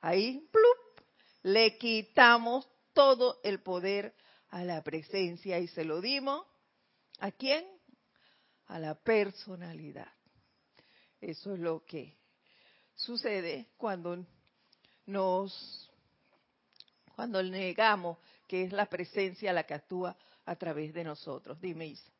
Ahí, 0.00 0.46
plup, 0.50 1.06
le 1.42 1.78
quitamos 1.78 2.68
todo 2.92 3.40
el 3.42 3.60
poder 3.60 4.14
a 4.50 4.64
la 4.64 4.82
presencia 4.82 5.58
y 5.58 5.68
se 5.68 5.84
lo 5.84 6.00
dimos. 6.00 6.44
¿A 7.20 7.30
quién? 7.30 7.64
A 8.66 8.78
la 8.78 8.94
personalidad. 8.94 10.12
Eso 11.20 11.54
es 11.54 11.60
lo 11.60 11.84
que 11.84 12.16
sucede 12.94 13.68
cuando 13.76 14.24
nos 15.06 15.90
cuando 17.14 17.42
negamos 17.42 18.18
que 18.46 18.64
es 18.64 18.72
la 18.72 18.86
presencia 18.86 19.52
la 19.52 19.64
que 19.64 19.74
actúa 19.74 20.16
a 20.44 20.56
través 20.56 20.92
de 20.92 21.02
nosotros. 21.02 21.60
Dime, 21.60 21.86
Isa. 21.86 22.10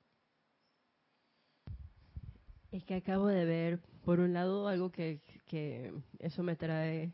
Es 2.72 2.84
que 2.84 2.94
acabo 2.94 3.26
de 3.26 3.44
ver, 3.44 3.80
por 4.06 4.20
un 4.20 4.32
lado, 4.32 4.68
algo 4.68 4.92
que, 4.92 5.20
que 5.46 5.92
eso 6.20 6.44
me 6.44 6.54
trae 6.54 7.12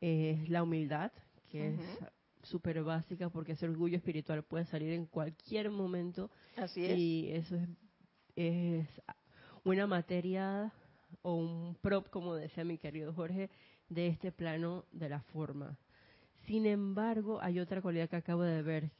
es 0.00 0.48
la 0.48 0.62
humildad, 0.62 1.12
que 1.50 1.74
es 1.74 1.80
súper 2.44 2.82
básica 2.82 3.28
porque 3.28 3.52
ese 3.52 3.66
orgullo 3.66 3.98
espiritual 3.98 4.42
puede 4.42 4.64
salir 4.64 4.94
en 4.94 5.04
cualquier 5.04 5.70
momento. 5.70 6.30
Así 6.56 6.86
es. 6.86 6.98
Y 6.98 7.28
eso 7.32 7.56
es, 7.56 7.68
es 8.34 8.88
una 9.62 9.86
materia 9.86 10.72
o 11.20 11.34
un 11.34 11.74
prop, 11.82 12.08
como 12.08 12.34
decía 12.34 12.64
mi 12.64 12.78
querido 12.78 13.12
Jorge, 13.12 13.50
de 13.90 14.06
este 14.06 14.32
plano 14.32 14.86
de 14.90 15.10
la 15.10 15.20
forma. 15.20 15.78
Sin 16.46 16.64
embargo, 16.64 17.42
hay 17.42 17.60
otra 17.60 17.82
cualidad 17.82 18.08
que 18.08 18.16
acabo 18.16 18.42
de 18.42 18.62
ver, 18.62 18.90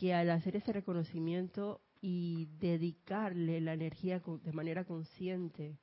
que 0.00 0.14
al 0.14 0.30
hacer 0.30 0.56
ese 0.56 0.72
reconocimiento 0.72 1.82
y 2.00 2.48
dedicarle 2.58 3.60
la 3.60 3.74
energía 3.74 4.22
de 4.42 4.52
manera 4.52 4.84
consciente 4.86 5.76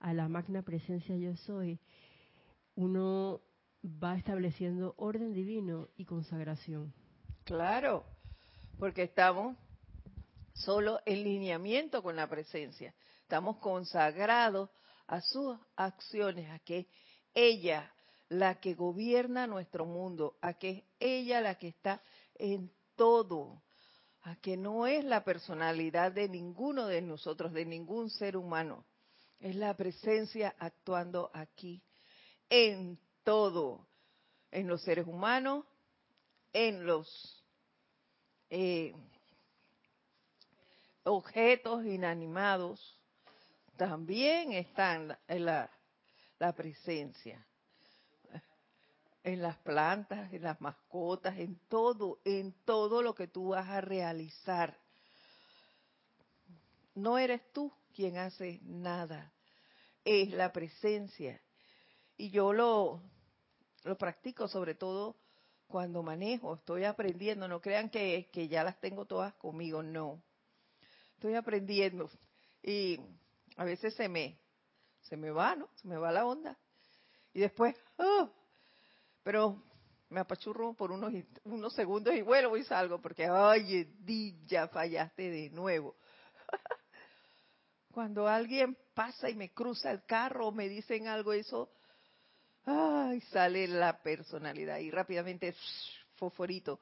a 0.00 0.12
la 0.12 0.28
magna 0.28 0.62
presencia 0.62 1.16
yo 1.16 1.36
soy, 1.36 1.78
uno 2.74 3.40
va 3.84 4.16
estableciendo 4.16 4.94
orden 4.96 5.32
divino 5.32 5.88
y 5.96 6.04
consagración. 6.04 6.92
Claro, 7.44 8.04
porque 8.78 9.02
estamos 9.02 9.56
solo 10.54 11.00
en 11.06 11.24
lineamiento 11.24 12.02
con 12.02 12.16
la 12.16 12.28
presencia, 12.28 12.94
estamos 13.22 13.58
consagrados 13.58 14.70
a 15.06 15.20
sus 15.20 15.58
acciones, 15.76 16.50
a 16.50 16.58
que 16.60 16.88
ella 17.34 17.92
la 18.28 18.60
que 18.60 18.74
gobierna 18.74 19.46
nuestro 19.46 19.84
mundo, 19.84 20.36
a 20.40 20.54
que 20.54 20.70
es 20.70 20.84
ella 21.00 21.40
la 21.40 21.56
que 21.56 21.68
está 21.68 22.02
en 22.34 22.70
todo, 22.94 23.62
a 24.22 24.36
que 24.36 24.56
no 24.56 24.86
es 24.86 25.04
la 25.04 25.24
personalidad 25.24 26.12
de 26.12 26.28
ninguno 26.28 26.86
de 26.86 27.02
nosotros, 27.02 27.52
de 27.52 27.64
ningún 27.64 28.10
ser 28.10 28.36
humano, 28.36 28.84
es 29.40 29.56
la 29.56 29.74
presencia 29.74 30.54
actuando 30.58 31.30
aquí, 31.32 31.82
en 32.48 32.98
todo, 33.24 33.86
en 34.50 34.68
los 34.68 34.82
seres 34.82 35.06
humanos, 35.06 35.64
en 36.52 36.84
los 36.84 37.42
eh, 38.50 38.94
objetos 41.04 41.84
inanimados, 41.86 42.98
también 43.76 44.52
está 44.52 45.16
en 45.26 45.44
la, 45.46 45.70
presencia, 46.54 47.42
en 49.24 49.40
las 49.40 49.56
plantas, 49.58 50.30
en 50.34 50.42
las 50.42 50.60
mascotas, 50.60 51.38
en 51.38 51.58
todo, 51.68 52.20
en 52.24 52.52
todo 52.66 53.00
lo 53.00 53.14
que 53.14 53.26
tú 53.26 53.48
vas 53.48 53.66
a 53.70 53.80
realizar. 53.80 54.78
No 56.94 57.16
eres 57.16 57.40
tú 57.52 57.72
quien 57.90 58.18
hace 58.18 58.60
nada, 58.62 59.32
es 60.04 60.30
la 60.30 60.52
presencia. 60.52 61.40
Y 62.16 62.30
yo 62.30 62.52
lo, 62.52 63.02
lo 63.84 63.96
practico 63.96 64.48
sobre 64.48 64.74
todo 64.74 65.16
cuando 65.66 66.02
manejo, 66.02 66.54
estoy 66.54 66.84
aprendiendo, 66.84 67.46
no 67.46 67.60
crean 67.60 67.90
que, 67.90 68.28
que 68.32 68.48
ya 68.48 68.64
las 68.64 68.78
tengo 68.80 69.04
todas 69.04 69.34
conmigo, 69.34 69.82
no. 69.82 70.22
Estoy 71.14 71.34
aprendiendo. 71.34 72.10
Y 72.62 72.98
a 73.56 73.64
veces 73.64 73.94
se 73.94 74.08
me, 74.08 74.38
se 75.02 75.16
me 75.16 75.30
va, 75.30 75.54
¿no? 75.54 75.68
Se 75.76 75.86
me 75.86 75.96
va 75.96 76.10
la 76.10 76.26
onda. 76.26 76.58
Y 77.32 77.40
después, 77.40 77.76
¡oh! 77.98 78.30
pero 79.22 79.62
me 80.08 80.20
apachurro 80.20 80.74
por 80.74 80.90
unos, 80.90 81.12
unos 81.44 81.72
segundos 81.74 82.14
y 82.14 82.22
vuelvo 82.22 82.56
y 82.56 82.64
salgo 82.64 83.00
porque, 83.00 83.30
oye, 83.30 83.88
di, 84.00 84.36
ya 84.46 84.66
fallaste 84.68 85.30
de 85.30 85.50
nuevo. 85.50 85.96
Cuando 87.92 88.28
alguien 88.28 88.76
pasa 88.94 89.28
y 89.28 89.34
me 89.34 89.50
cruza 89.50 89.90
el 89.90 90.04
carro 90.04 90.48
o 90.48 90.52
me 90.52 90.68
dicen 90.68 91.08
algo, 91.08 91.32
eso, 91.32 91.70
ay, 92.64 93.20
sale 93.32 93.66
la 93.66 94.00
personalidad 94.02 94.78
y 94.78 94.90
rápidamente, 94.90 95.54
foforito. 96.16 96.80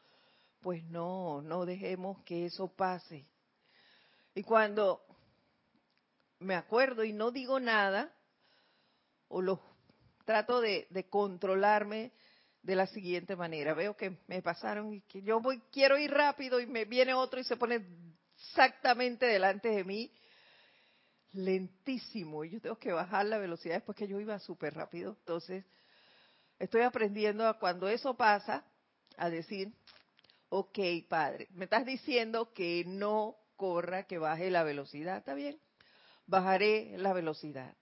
Pues 0.60 0.84
no, 0.84 1.40
no 1.42 1.64
dejemos 1.64 2.22
que 2.24 2.46
eso 2.46 2.68
pase. 2.68 3.24
Y 4.34 4.42
cuando 4.42 5.02
me 6.40 6.54
acuerdo 6.54 7.04
y 7.04 7.12
no 7.12 7.30
digo 7.30 7.58
nada, 7.58 8.12
o 9.28 9.42
lo 9.42 9.60
trato 10.24 10.60
de, 10.60 10.86
controlarme 11.08 12.12
de 12.62 12.76
la 12.76 12.86
siguiente 12.86 13.36
manera. 13.36 13.74
Veo 13.74 13.96
que 13.96 14.18
me 14.26 14.42
pasaron 14.42 14.92
y 14.92 15.00
que 15.02 15.22
yo 15.22 15.40
voy, 15.40 15.60
quiero 15.72 15.98
ir 15.98 16.10
rápido 16.10 16.60
y 16.60 16.66
me 16.66 16.84
viene 16.84 17.14
otro 17.14 17.40
y 17.40 17.44
se 17.44 17.56
pone 17.56 17.86
exactamente 18.36 19.26
delante 19.26 19.68
de 19.68 19.84
mí, 19.84 20.12
lentísimo, 21.38 22.44
y 22.44 22.50
yo 22.50 22.60
tengo 22.60 22.78
que 22.78 22.92
bajar 22.92 23.26
la 23.26 23.38
velocidad 23.38 23.76
después 23.76 23.96
que 23.96 24.08
yo 24.08 24.20
iba 24.20 24.38
súper 24.38 24.74
rápido. 24.74 25.16
Entonces, 25.20 25.64
estoy 26.58 26.82
aprendiendo 26.82 27.46
a 27.46 27.58
cuando 27.58 27.88
eso 27.88 28.14
pasa, 28.16 28.64
a 29.16 29.30
decir, 29.30 29.72
ok, 30.48 30.78
padre, 31.08 31.48
me 31.52 31.64
estás 31.64 31.84
diciendo 31.84 32.52
que 32.52 32.84
no 32.86 33.36
corra, 33.56 34.04
que 34.04 34.18
baje 34.18 34.50
la 34.50 34.62
velocidad, 34.62 35.18
¿está 35.18 35.34
bien? 35.34 35.58
bajaré 36.28 36.96
la 36.98 37.12
velocidad. 37.12 37.74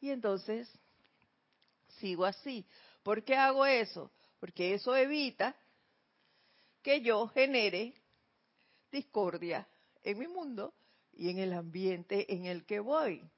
Y 0.00 0.10
entonces 0.10 0.70
sigo 1.98 2.24
así. 2.24 2.64
¿Por 3.02 3.22
qué 3.24 3.36
hago 3.36 3.66
eso? 3.66 4.10
Porque 4.40 4.74
eso 4.74 4.96
evita 4.96 5.54
que 6.82 7.02
yo 7.02 7.28
genere 7.28 7.94
discordia 8.90 9.68
en 10.02 10.18
mi 10.18 10.26
mundo 10.26 10.72
y 11.12 11.30
en 11.30 11.38
el 11.38 11.52
ambiente 11.52 12.32
en 12.32 12.46
el 12.46 12.64
que 12.64 12.80
voy. 12.80 13.28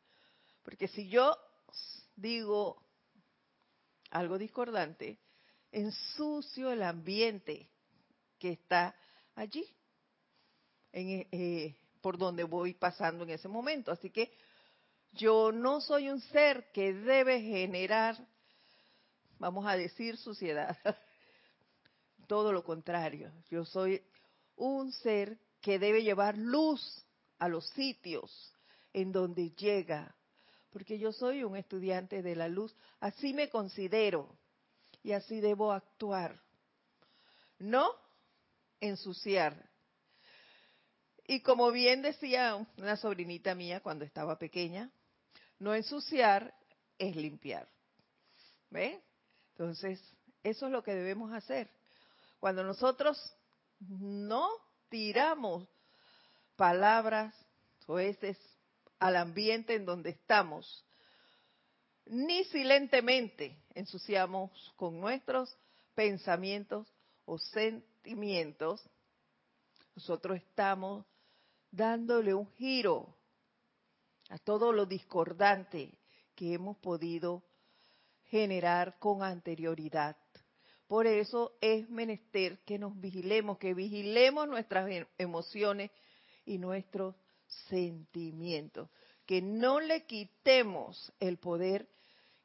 Porque 0.63 0.89
si 0.89 1.09
yo 1.09 1.37
digo, 2.17 2.83
algo 4.11 4.39
discordante, 4.39 5.19
ensucio 5.73 6.71
el 6.71 6.83
ambiente 6.83 7.69
que 8.39 8.53
está 8.53 8.95
allí, 9.35 9.67
en, 10.93 11.27
eh, 11.33 11.77
por 12.01 12.17
donde 12.19 12.45
voy 12.45 12.75
pasando 12.75 13.25
en 13.25 13.31
ese 13.31 13.49
momento. 13.49 13.91
Así 13.91 14.11
que 14.11 14.33
yo 15.13 15.53
no 15.53 15.81
soy 15.81 16.09
un 16.11 16.21
ser 16.21 16.71
que 16.73 16.93
debe 16.93 17.41
generar, 17.41 18.17
vamos 19.39 19.67
a 19.67 19.77
decir, 19.77 20.17
suciedad. 20.17 20.77
Todo 22.27 22.53
lo 22.53 22.65
contrario, 22.65 23.33
yo 23.51 23.65
soy 23.65 24.03
un 24.57 24.93
ser 24.93 25.39
que 25.61 25.79
debe 25.79 26.03
llevar 26.03 26.39
luz 26.39 27.05
a 27.39 27.49
los 27.49 27.69
sitios 27.71 28.55
en 28.93 29.13
donde 29.13 29.51
llega, 29.51 30.15
porque 30.71 30.99
yo 30.99 31.13
soy 31.13 31.45
un 31.45 31.57
estudiante 31.57 32.23
de 32.23 32.37
la 32.37 32.49
luz, 32.49 32.75
así 33.01 33.33
me 33.35 33.49
considero 33.49 34.37
y 35.03 35.13
así 35.13 35.41
debo 35.41 35.73
actuar. 35.73 36.41
No 37.59 37.93
ensuciar. 38.81 39.69
Y 41.27 41.41
como 41.41 41.71
bien 41.71 42.03
decía 42.03 42.67
una 42.77 42.97
sobrinita 42.97 43.55
mía 43.55 43.81
cuando 43.81 44.05
estaba 44.05 44.39
pequeña, 44.39 44.91
no 45.59 45.75
ensuciar 45.75 46.55
es 46.99 47.17
limpiar. 47.17 47.69
¿Ve? 48.71 49.01
Entonces, 49.53 50.01
eso 50.43 50.67
es 50.67 50.73
lo 50.73 50.83
que 50.83 50.95
debemos 50.95 51.33
hacer. 51.33 51.71
Cuando 52.41 52.63
nosotros 52.63 53.19
no 53.81 54.49
tiramos 54.89 55.67
palabras 56.57 57.35
o 57.87 57.95
veces 57.95 58.39
al 58.99 59.17
ambiente 59.17 59.75
en 59.75 59.85
donde 59.85 60.11
estamos, 60.11 60.85
ni 62.07 62.45
silentemente 62.45 63.57
ensuciamos 63.75 64.73
con 64.77 65.01
nuestros 65.01 65.57
pensamientos 65.95 66.87
o 67.25 67.39
sentimientos, 67.39 68.83
nosotros 69.95 70.37
estamos 70.37 71.05
dándole 71.71 72.35
un 72.35 72.51
giro 72.53 73.15
a 74.31 74.39
todo 74.39 74.73
lo 74.73 74.87
discordante 74.87 75.99
que 76.35 76.55
hemos 76.55 76.77
podido 76.79 77.43
generar 78.27 78.99
con 78.99 79.23
anterioridad. 79.23 80.17
Por 80.87 81.07
eso 81.07 81.57
es 81.61 81.89
menester 81.89 82.59
que 82.65 82.79
nos 82.79 82.99
vigilemos, 83.01 83.59
que 83.59 83.75
vigilemos 83.75 84.49
nuestras 84.49 84.91
em, 84.91 85.07
emociones 85.19 85.91
y 86.45 86.59
nuestros 86.59 87.15
sentimientos, 87.69 88.89
que 89.27 89.41
no 89.41 89.81
le 89.81 90.05
quitemos 90.05 91.13
el 91.19 91.39
poder 91.39 91.89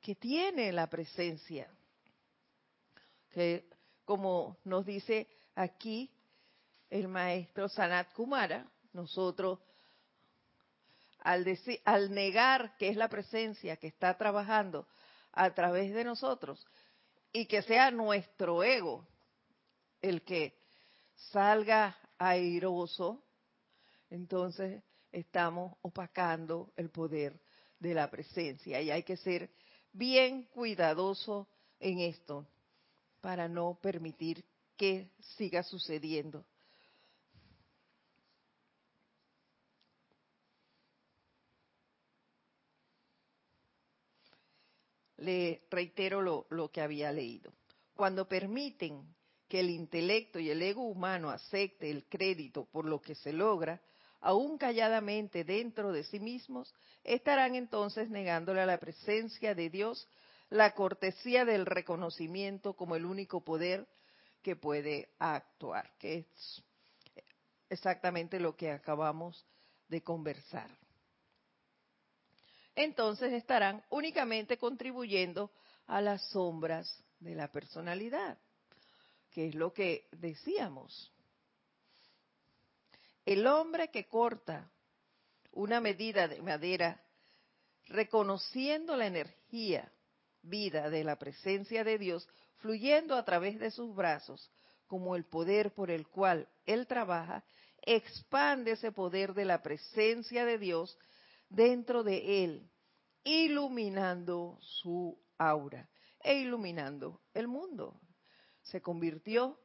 que 0.01 0.15
tiene 0.15 0.71
la 0.71 0.87
presencia. 0.87 1.69
Que 3.31 3.65
como 4.05 4.57
nos 4.63 4.85
dice 4.85 5.27
aquí 5.55 6.09
el 6.89 7.07
maestro 7.07 7.69
Sanat 7.69 8.11
Kumara, 8.13 8.65
nosotros 8.93 9.59
al, 11.19 11.43
decir, 11.43 11.79
al 11.85 12.13
negar 12.13 12.75
que 12.77 12.89
es 12.89 12.97
la 12.97 13.09
presencia 13.09 13.77
que 13.77 13.87
está 13.87 14.17
trabajando 14.17 14.87
a 15.33 15.53
través 15.53 15.93
de 15.93 16.03
nosotros 16.03 16.65
y 17.31 17.45
que 17.45 17.61
sea 17.61 17.91
nuestro 17.91 18.63
ego 18.63 19.05
el 20.01 20.23
que 20.23 20.57
salga 21.31 21.97
airoso, 22.17 23.21
entonces 24.09 24.83
estamos 25.11 25.77
opacando 25.81 26.71
el 26.75 26.89
poder 26.89 27.39
de 27.79 27.93
la 27.93 28.09
presencia 28.09 28.81
y 28.81 28.91
hay 28.91 29.03
que 29.03 29.17
ser 29.17 29.49
bien 29.91 30.43
cuidadoso 30.53 31.47
en 31.79 31.99
esto 31.99 32.47
para 33.21 33.47
no 33.47 33.79
permitir 33.81 34.45
que 34.77 35.11
siga 35.37 35.63
sucediendo. 35.63 36.45
Le 45.17 45.63
reitero 45.69 46.21
lo, 46.21 46.47
lo 46.49 46.71
que 46.71 46.79
había 46.79 47.11
leído. 47.11 47.51
Cuando 47.93 48.29
permiten 48.29 49.13
que 49.49 49.59
el 49.59 49.69
intelecto 49.69 50.39
y 50.39 50.49
el 50.49 50.61
ego 50.61 50.83
humano 50.83 51.29
acepte 51.29 51.89
el 51.91 52.05
crédito 52.05 52.65
por 52.65 52.85
lo 52.85 53.01
que 53.01 53.15
se 53.15 53.33
logra, 53.33 53.81
aún 54.21 54.57
calladamente 54.57 55.43
dentro 55.43 55.91
de 55.91 56.03
sí 56.03 56.19
mismos, 56.19 56.73
estarán 57.03 57.55
entonces 57.55 58.09
negándole 58.09 58.61
a 58.61 58.65
la 58.65 58.79
presencia 58.79 59.55
de 59.55 59.69
Dios 59.69 60.07
la 60.49 60.73
cortesía 60.73 61.45
del 61.45 61.65
reconocimiento 61.65 62.73
como 62.73 62.95
el 62.95 63.05
único 63.05 63.43
poder 63.43 63.87
que 64.41 64.55
puede 64.55 65.09
actuar, 65.19 65.91
que 65.99 66.19
es 66.19 66.63
exactamente 67.69 68.39
lo 68.39 68.55
que 68.55 68.71
acabamos 68.71 69.45
de 69.87 70.01
conversar. 70.01 70.69
Entonces 72.75 73.33
estarán 73.33 73.83
únicamente 73.89 74.57
contribuyendo 74.57 75.51
a 75.87 76.01
las 76.01 76.21
sombras 76.29 77.03
de 77.19 77.35
la 77.35 77.51
personalidad, 77.51 78.37
que 79.31 79.47
es 79.47 79.55
lo 79.55 79.73
que 79.73 80.07
decíamos. 80.11 81.11
El 83.29 83.45
hombre 83.45 83.89
que 83.89 84.07
corta 84.07 84.71
una 85.51 85.79
medida 85.79 86.27
de 86.27 86.41
madera, 86.41 86.99
reconociendo 87.85 88.97
la 88.97 89.05
energía, 89.05 89.93
vida 90.41 90.89
de 90.89 91.03
la 91.03 91.15
presencia 91.19 91.83
de 91.83 91.99
Dios, 91.99 92.27
fluyendo 92.55 93.13
a 93.13 93.23
través 93.23 93.59
de 93.59 93.69
sus 93.69 93.93
brazos, 93.93 94.49
como 94.87 95.15
el 95.15 95.25
poder 95.25 95.75
por 95.75 95.91
el 95.91 96.07
cual 96.07 96.49
Él 96.65 96.87
trabaja, 96.87 97.43
expande 97.83 98.71
ese 98.71 98.91
poder 98.91 99.35
de 99.35 99.45
la 99.45 99.61
presencia 99.61 100.43
de 100.43 100.57
Dios 100.57 100.97
dentro 101.49 102.01
de 102.01 102.43
Él, 102.43 102.67
iluminando 103.23 104.57
su 104.59 105.15
aura 105.37 105.87
e 106.19 106.33
iluminando 106.33 107.21
el 107.35 107.47
mundo. 107.47 108.01
Se 108.63 108.81
convirtió 108.81 109.59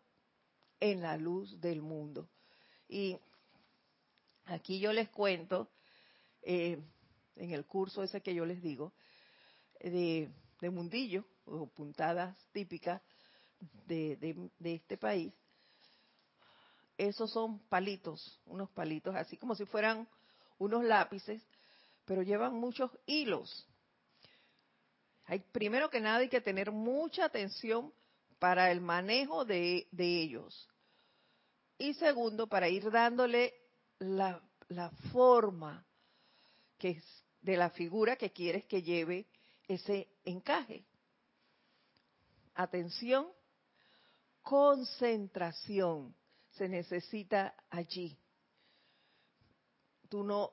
en 0.80 1.00
la 1.00 1.16
luz 1.16 1.58
del 1.62 1.80
mundo. 1.80 2.28
Y 2.86 3.18
Aquí 4.54 4.78
yo 4.78 4.92
les 4.92 5.08
cuento, 5.08 5.68
eh, 6.42 6.78
en 7.34 7.50
el 7.50 7.66
curso 7.66 8.04
ese 8.04 8.20
que 8.20 8.32
yo 8.32 8.46
les 8.46 8.62
digo, 8.62 8.92
de, 9.80 10.30
mundillo, 10.70 11.24
o 11.44 11.66
puntadas 11.66 12.38
típicas 12.52 13.02
de, 13.86 14.48
este 14.62 14.96
país, 14.96 15.32
esos 16.96 17.32
son 17.32 17.58
palitos, 17.68 18.40
unos 18.46 18.70
palitos 18.70 19.16
así 19.16 19.36
como 19.36 19.56
si 19.56 19.64
fueran 19.64 20.06
unos 20.58 20.84
lápices, 20.84 21.42
pero 22.04 22.22
llevan 22.22 22.54
muchos 22.54 22.92
hilos. 23.06 23.66
Hay 25.24 25.40
primero 25.40 25.90
que 25.90 26.00
nada 26.00 26.18
hay 26.18 26.28
que 26.28 26.40
tener 26.40 26.70
mucha 26.70 27.24
atención 27.24 27.92
para 28.38 28.70
el 28.70 28.80
manejo 28.80 29.44
de, 29.44 29.88
de 29.90 30.22
ellos. 30.22 30.68
Y 31.76 31.94
segundo, 31.94 32.46
para 32.46 32.68
ir 32.68 32.88
dándole 32.92 33.63
la, 34.04 34.40
forma 35.12 35.84
que 36.78 36.90
es 36.90 37.24
de 37.40 37.56
la 37.56 37.70
figura 37.70 38.16
que 38.16 38.32
quieres 38.32 38.64
que 38.66 38.82
lleve 38.82 39.26
ese 39.68 40.08
encaje. 40.24 40.84
Atención, 42.54 43.26
concentración 44.42 46.14
se 46.52 46.68
necesita 46.68 47.54
allí. 47.70 48.16
Tú 50.08 50.22
no, 50.22 50.52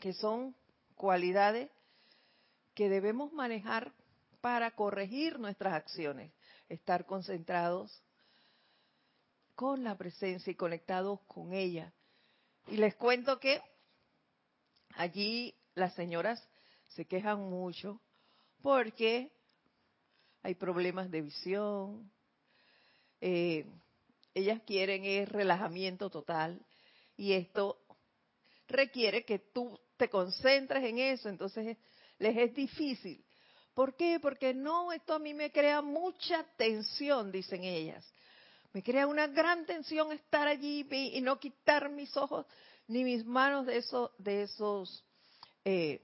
que 0.00 0.12
son 0.12 0.54
cualidades 0.94 1.70
que 2.74 2.88
debemos 2.88 3.32
manejar 3.32 3.92
para 4.40 4.72
corregir 4.72 5.38
nuestras 5.38 5.74
acciones. 5.74 6.32
Estar 6.68 7.06
concentrados, 7.06 8.02
con 9.54 9.84
la 9.84 9.96
presencia 9.96 10.50
y 10.50 10.54
conectados 10.54 11.20
con 11.26 11.52
ella. 11.52 11.92
Y 12.68 12.76
les 12.76 12.94
cuento 12.94 13.38
que 13.38 13.60
allí 14.94 15.54
las 15.74 15.94
señoras 15.94 16.46
se 16.94 17.06
quejan 17.06 17.40
mucho 17.50 18.00
porque 18.62 19.32
hay 20.42 20.54
problemas 20.54 21.10
de 21.10 21.22
visión, 21.22 22.10
eh, 23.20 23.64
ellas 24.34 24.60
quieren 24.66 25.04
el 25.04 25.26
relajamiento 25.26 26.10
total 26.10 26.64
y 27.16 27.32
esto 27.32 27.78
requiere 28.68 29.24
que 29.24 29.38
tú 29.38 29.78
te 29.96 30.08
concentres 30.08 30.82
en 30.84 30.98
eso, 30.98 31.28
entonces 31.28 31.76
les 32.18 32.36
es 32.36 32.54
difícil. 32.54 33.24
¿Por 33.74 33.96
qué? 33.96 34.18
Porque 34.20 34.52
no, 34.52 34.92
esto 34.92 35.14
a 35.14 35.18
mí 35.18 35.32
me 35.32 35.50
crea 35.50 35.80
mucha 35.80 36.44
tensión, 36.56 37.32
dicen 37.32 37.64
ellas. 37.64 38.04
Me 38.72 38.82
crea 38.82 39.06
una 39.06 39.26
gran 39.26 39.66
tensión 39.66 40.12
estar 40.12 40.48
allí 40.48 40.86
y 40.90 41.20
no 41.20 41.38
quitar 41.38 41.90
mis 41.90 42.16
ojos 42.16 42.46
ni 42.86 43.04
mis 43.04 43.24
manos 43.24 43.66
de 43.66 43.78
esos, 43.78 44.10
de 44.18 44.42
esos 44.42 45.04
eh, 45.64 46.00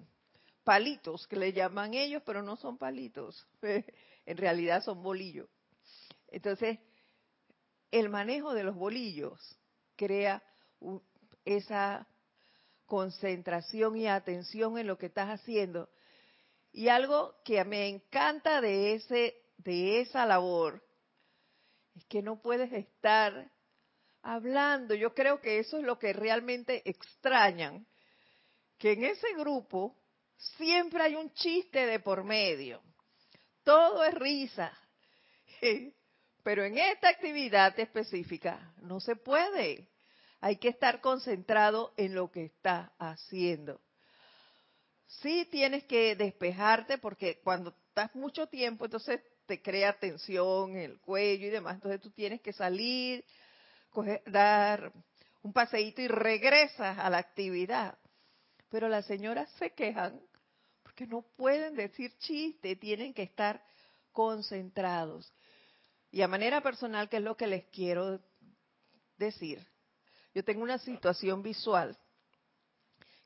palitos 0.64 1.26
que 1.26 1.36
le 1.36 1.52
llaman 1.52 1.94
ellos, 1.94 2.22
pero 2.26 2.42
no 2.42 2.56
son 2.56 2.76
palitos, 2.76 3.46
en 3.62 4.36
realidad 4.36 4.82
son 4.84 5.02
bolillos. 5.02 5.48
Entonces, 6.28 6.78
el 7.90 8.10
manejo 8.10 8.52
de 8.52 8.64
los 8.64 8.74
bolillos 8.74 9.58
crea 9.96 10.42
esa 11.44 12.06
concentración 12.84 13.96
y 13.96 14.06
atención 14.06 14.78
en 14.78 14.86
lo 14.86 14.98
que 14.98 15.06
estás 15.06 15.28
haciendo. 15.28 15.88
Y 16.70 16.88
algo 16.88 17.34
que 17.44 17.64
me 17.64 17.88
encanta 17.88 18.60
de 18.60 18.94
ese 18.94 19.42
de 19.58 20.00
esa 20.00 20.24
labor 20.24 20.87
es 21.98 22.04
que 22.06 22.22
no 22.22 22.40
puedes 22.40 22.72
estar 22.72 23.50
hablando. 24.22 24.94
Yo 24.94 25.14
creo 25.14 25.40
que 25.40 25.58
eso 25.58 25.78
es 25.78 25.84
lo 25.84 25.98
que 25.98 26.12
realmente 26.12 26.88
extrañan, 26.88 27.86
que 28.78 28.92
en 28.92 29.04
ese 29.04 29.34
grupo 29.36 29.96
siempre 30.56 31.02
hay 31.02 31.16
un 31.16 31.32
chiste 31.32 31.86
de 31.86 31.98
por 31.98 32.22
medio. 32.22 32.80
Todo 33.64 34.04
es 34.04 34.14
risa. 34.14 34.72
Pero 36.44 36.64
en 36.64 36.78
esta 36.78 37.08
actividad 37.08 37.78
específica 37.78 38.72
no 38.82 39.00
se 39.00 39.16
puede. 39.16 39.88
Hay 40.40 40.56
que 40.56 40.68
estar 40.68 41.00
concentrado 41.00 41.92
en 41.96 42.14
lo 42.14 42.30
que 42.30 42.44
está 42.44 42.92
haciendo. 42.98 43.80
Sí 45.08 45.48
tienes 45.50 45.82
que 45.84 46.14
despejarte 46.14 46.98
porque 46.98 47.40
cuando 47.42 47.74
estás 47.88 48.14
mucho 48.14 48.46
tiempo, 48.46 48.84
entonces 48.84 49.20
te 49.48 49.62
crea 49.62 49.98
tensión 49.98 50.72
en 50.72 50.90
el 50.90 51.00
cuello 51.00 51.46
y 51.46 51.50
demás. 51.50 51.76
Entonces 51.76 52.00
tú 52.02 52.10
tienes 52.10 52.40
que 52.42 52.52
salir, 52.52 53.24
dar 54.26 54.92
un 55.42 55.52
paseíto 55.54 56.02
y 56.02 56.06
regresas 56.06 56.98
a 56.98 57.08
la 57.08 57.18
actividad. 57.18 57.98
Pero 58.68 58.88
las 58.88 59.06
señoras 59.06 59.50
se 59.58 59.72
quejan 59.72 60.20
porque 60.82 61.06
no 61.06 61.22
pueden 61.22 61.74
decir 61.74 62.12
chiste, 62.18 62.76
tienen 62.76 63.14
que 63.14 63.22
estar 63.22 63.64
concentrados. 64.12 65.32
Y 66.10 66.20
a 66.20 66.28
manera 66.28 66.60
personal, 66.60 67.08
¿qué 67.08 67.16
es 67.16 67.22
lo 67.22 67.36
que 67.36 67.46
les 67.46 67.64
quiero 67.66 68.20
decir? 69.16 69.66
Yo 70.34 70.44
tengo 70.44 70.62
una 70.62 70.78
situación 70.78 71.42
visual 71.42 71.96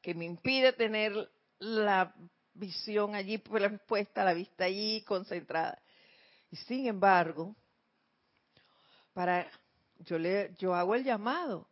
que 0.00 0.14
me 0.14 0.24
impide 0.24 0.72
tener 0.72 1.12
la 1.58 2.14
visión 2.54 3.16
allí 3.16 3.38
puesta, 3.38 4.24
la 4.24 4.35
vista 4.35 4.64
allí 4.64 5.02
concentrada. 5.02 5.82
Y 6.52 6.56
sin 6.56 6.86
embargo, 6.86 7.56
para 9.14 9.50
yo 10.00 10.18
le 10.18 10.54
yo 10.58 10.74
hago 10.74 10.94
el 10.94 11.02
llamado. 11.02 11.66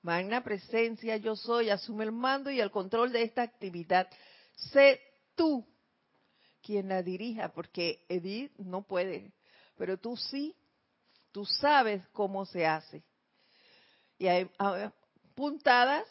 Magna 0.00 0.44
presencia, 0.44 1.16
yo 1.16 1.34
soy, 1.34 1.70
asume 1.70 2.04
el 2.04 2.12
mando 2.12 2.48
y 2.48 2.60
el 2.60 2.70
control 2.70 3.10
de 3.10 3.22
esta 3.22 3.42
actividad. 3.42 4.08
Sé 4.54 5.00
tú 5.34 5.66
quien 6.62 6.88
la 6.88 7.02
dirija, 7.02 7.52
porque 7.52 8.04
Edith 8.08 8.52
no 8.58 8.82
puede, 8.82 9.32
pero 9.76 9.98
tú 9.98 10.16
sí, 10.16 10.54
tú 11.32 11.44
sabes 11.44 12.06
cómo 12.12 12.46
se 12.46 12.64
hace. 12.64 13.02
Y 14.18 14.28
hay 14.28 14.48
puntadas 15.34 16.06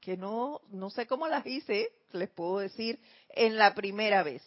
que 0.00 0.16
no, 0.16 0.62
no 0.70 0.88
sé 0.88 1.06
cómo 1.06 1.28
las 1.28 1.44
hice, 1.46 1.90
les 2.12 2.30
puedo 2.30 2.60
decir, 2.60 2.98
en 3.28 3.58
la 3.58 3.74
primera 3.74 4.22
vez. 4.22 4.42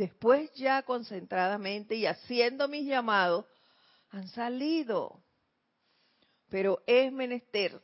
Después 0.00 0.50
ya 0.54 0.82
concentradamente 0.82 1.94
y 1.94 2.06
haciendo 2.06 2.68
mis 2.68 2.86
llamados, 2.86 3.44
han 4.08 4.28
salido. 4.28 5.22
Pero 6.48 6.82
es 6.86 7.12
menester 7.12 7.78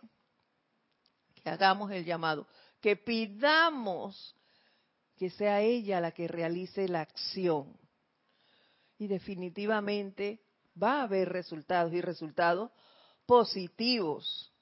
que 1.35 1.51
hagamos 1.51 1.93
el 1.93 2.07
llamado, 2.07 2.49
que 2.81 2.97
pidamos 2.97 4.35
que 5.19 5.29
sea 5.29 5.61
ella 5.61 6.01
la 6.01 6.11
que 6.13 6.27
realice 6.27 6.89
la 6.89 7.03
acción. 7.03 7.79
Y 8.97 9.09
definitivamente 9.09 10.41
va 10.83 11.01
a 11.01 11.03
haber 11.03 11.29
resultados 11.29 11.93
y 11.93 12.01
resultados 12.01 12.71
positivos. 13.27 14.55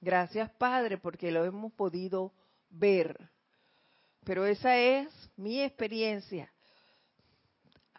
Gracias 0.00 0.52
Padre 0.52 0.98
porque 0.98 1.32
lo 1.32 1.44
hemos 1.44 1.72
podido 1.72 2.32
ver. 2.70 3.33
Pero 4.24 4.46
esa 4.46 4.76
es 4.78 5.08
mi 5.36 5.60
experiencia. 5.62 6.52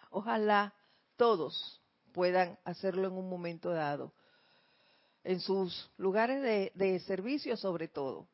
Ojalá 0.09 0.73
todos 1.17 1.81
puedan 2.13 2.57
hacerlo 2.63 3.07
en 3.07 3.13
un 3.13 3.29
momento 3.29 3.69
dado 3.69 4.13
en 5.25 5.39
sus 5.39 5.91
lugares 5.97 6.71
de, 6.73 6.99
servicio 6.99 7.57
sobre 7.57 7.87
todo. 7.87 8.27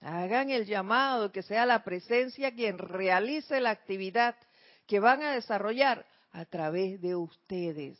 Hagan 0.00 0.50
el 0.50 0.64
llamado, 0.64 1.32
que 1.32 1.42
sea 1.42 1.66
la 1.66 1.82
presencia 1.82 2.54
quien 2.54 2.78
realice 2.78 3.60
la 3.60 3.70
actividad 3.70 4.36
que 4.86 5.00
van 5.00 5.22
a 5.22 5.32
desarrollar 5.32 6.06
a 6.30 6.44
través 6.44 7.00
de 7.02 7.16
ustedes. 7.16 7.98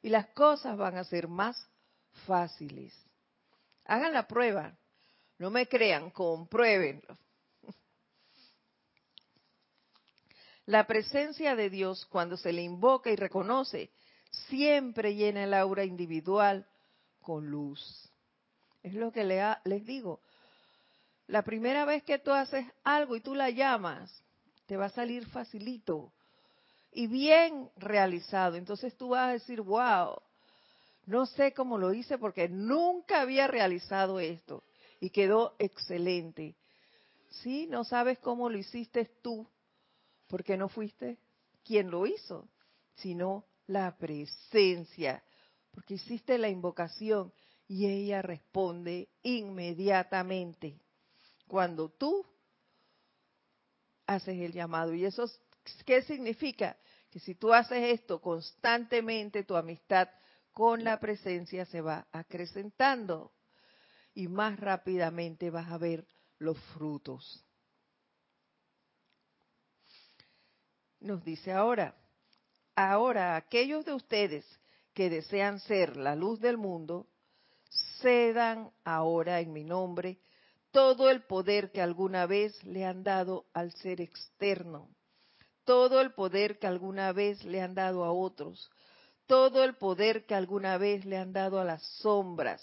Y 0.00 0.08
las 0.08 0.28
cosas 0.28 0.76
van 0.76 0.96
a 0.96 1.04
ser 1.04 1.26
más 1.26 1.68
fáciles. 2.26 2.94
Hagan 3.84 4.12
la 4.12 4.28
prueba. 4.28 4.72
No 5.38 5.50
me 5.50 5.66
crean, 5.66 6.10
compruébenlo. 6.10 7.18
La 10.68 10.86
presencia 10.86 11.56
de 11.56 11.70
Dios, 11.70 12.04
cuando 12.10 12.36
se 12.36 12.52
le 12.52 12.60
invoca 12.60 13.08
y 13.08 13.16
reconoce, 13.16 13.90
siempre 14.48 15.14
llena 15.14 15.44
el 15.44 15.54
aura 15.54 15.82
individual 15.82 16.66
con 17.22 17.50
luz. 17.50 18.12
Es 18.82 18.92
lo 18.92 19.10
que 19.10 19.24
les 19.64 19.86
digo. 19.86 20.20
La 21.26 21.40
primera 21.40 21.86
vez 21.86 22.02
que 22.02 22.18
tú 22.18 22.32
haces 22.32 22.66
algo 22.84 23.16
y 23.16 23.22
tú 23.22 23.34
la 23.34 23.48
llamas, 23.48 24.12
te 24.66 24.76
va 24.76 24.84
a 24.84 24.90
salir 24.90 25.24
facilito 25.28 26.12
y 26.92 27.06
bien 27.06 27.70
realizado. 27.78 28.56
Entonces 28.56 28.94
tú 28.94 29.08
vas 29.08 29.30
a 29.30 29.32
decir, 29.32 29.62
wow, 29.62 30.20
no 31.06 31.24
sé 31.24 31.54
cómo 31.54 31.78
lo 31.78 31.94
hice 31.94 32.18
porque 32.18 32.46
nunca 32.46 33.22
había 33.22 33.46
realizado 33.46 34.20
esto 34.20 34.62
y 35.00 35.08
quedó 35.08 35.56
excelente. 35.58 36.56
Sí, 37.30 37.66
no 37.68 37.84
sabes 37.84 38.18
cómo 38.18 38.50
lo 38.50 38.58
hiciste 38.58 39.06
tú 39.22 39.48
porque 40.28 40.56
no 40.56 40.68
fuiste 40.68 41.18
quien 41.64 41.90
lo 41.90 42.06
hizo, 42.06 42.48
sino 42.94 43.44
la 43.66 43.96
presencia, 43.96 45.22
porque 45.70 45.94
hiciste 45.94 46.38
la 46.38 46.48
invocación 46.48 47.32
y 47.66 47.86
ella 47.86 48.22
responde 48.22 49.08
inmediatamente 49.22 50.80
cuando 51.46 51.90
tú 51.90 52.24
haces 54.06 54.38
el 54.38 54.52
llamado. 54.52 54.94
¿Y 54.94 55.04
eso 55.04 55.30
qué 55.84 56.02
significa? 56.02 56.76
Que 57.10 57.20
si 57.20 57.34
tú 57.34 57.52
haces 57.52 58.00
esto 58.00 58.20
constantemente, 58.20 59.44
tu 59.44 59.56
amistad 59.56 60.08
con 60.52 60.82
la 60.82 60.98
presencia 60.98 61.64
se 61.66 61.80
va 61.80 62.06
acrecentando 62.12 63.32
y 64.14 64.28
más 64.28 64.58
rápidamente 64.58 65.50
vas 65.50 65.70
a 65.70 65.78
ver 65.78 66.06
los 66.38 66.58
frutos. 66.74 67.44
Nos 71.00 71.24
dice 71.24 71.52
ahora, 71.52 71.94
Ahora, 72.80 73.34
aquellos 73.34 73.84
de 73.84 73.92
ustedes 73.92 74.46
que 74.94 75.10
desean 75.10 75.58
ser 75.58 75.96
la 75.96 76.14
luz 76.14 76.38
del 76.38 76.58
mundo, 76.58 77.08
cedan 78.00 78.70
ahora 78.84 79.40
en 79.40 79.52
mi 79.52 79.64
nombre 79.64 80.20
todo 80.70 81.10
el 81.10 81.24
poder 81.24 81.72
que 81.72 81.82
alguna 81.82 82.26
vez 82.26 82.62
le 82.62 82.84
han 82.84 83.02
dado 83.02 83.46
al 83.52 83.72
ser 83.72 84.00
externo, 84.00 84.88
todo 85.64 86.00
el 86.00 86.12
poder 86.12 86.60
que 86.60 86.68
alguna 86.68 87.12
vez 87.12 87.42
le 87.42 87.60
han 87.62 87.74
dado 87.74 88.04
a 88.04 88.12
otros, 88.12 88.70
todo 89.26 89.64
el 89.64 89.74
poder 89.74 90.24
que 90.24 90.36
alguna 90.36 90.78
vez 90.78 91.04
le 91.04 91.16
han 91.16 91.32
dado 91.32 91.58
a 91.58 91.64
las 91.64 91.82
sombras 92.00 92.62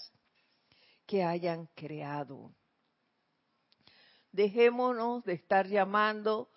que 1.04 1.24
hayan 1.24 1.66
creado. 1.74 2.54
Dejémonos 4.32 5.26
de 5.26 5.34
estar 5.34 5.66
llamando 5.66 6.48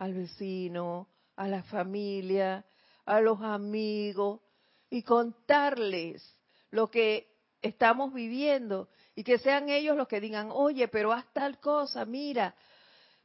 al 0.00 0.14
vecino, 0.14 1.08
a 1.36 1.46
la 1.46 1.62
familia, 1.62 2.64
a 3.04 3.20
los 3.20 3.42
amigos 3.42 4.40
y 4.88 5.02
contarles 5.02 6.38
lo 6.70 6.90
que 6.90 7.36
estamos 7.60 8.14
viviendo 8.14 8.88
y 9.14 9.24
que 9.24 9.36
sean 9.36 9.68
ellos 9.68 9.98
los 9.98 10.08
que 10.08 10.22
digan, 10.22 10.48
oye, 10.50 10.88
pero 10.88 11.12
haz 11.12 11.30
tal 11.34 11.60
cosa, 11.60 12.06
mira, 12.06 12.54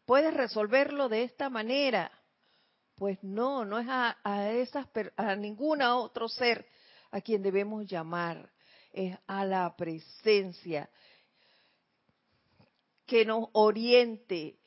puedes 0.05 0.33
resolverlo 0.33 1.07
de 1.07 1.23
esta 1.23 1.49
manera. 1.49 2.11
Pues 2.95 3.23
no, 3.23 3.63
no 3.63 3.79
es 3.79 3.87
a, 3.89 4.17
a 4.21 4.51
esas 4.51 4.85
a 5.15 5.35
ningún 5.37 5.81
otro 5.81 6.27
ser 6.27 6.67
a 7.09 7.21
quien 7.21 7.41
debemos 7.41 7.85
llamar, 7.85 8.51
es 8.91 9.17
a 9.27 9.45
la 9.45 9.73
presencia 9.77 10.89
que 13.05 13.23
nos 13.23 13.47
oriente, 13.53 14.57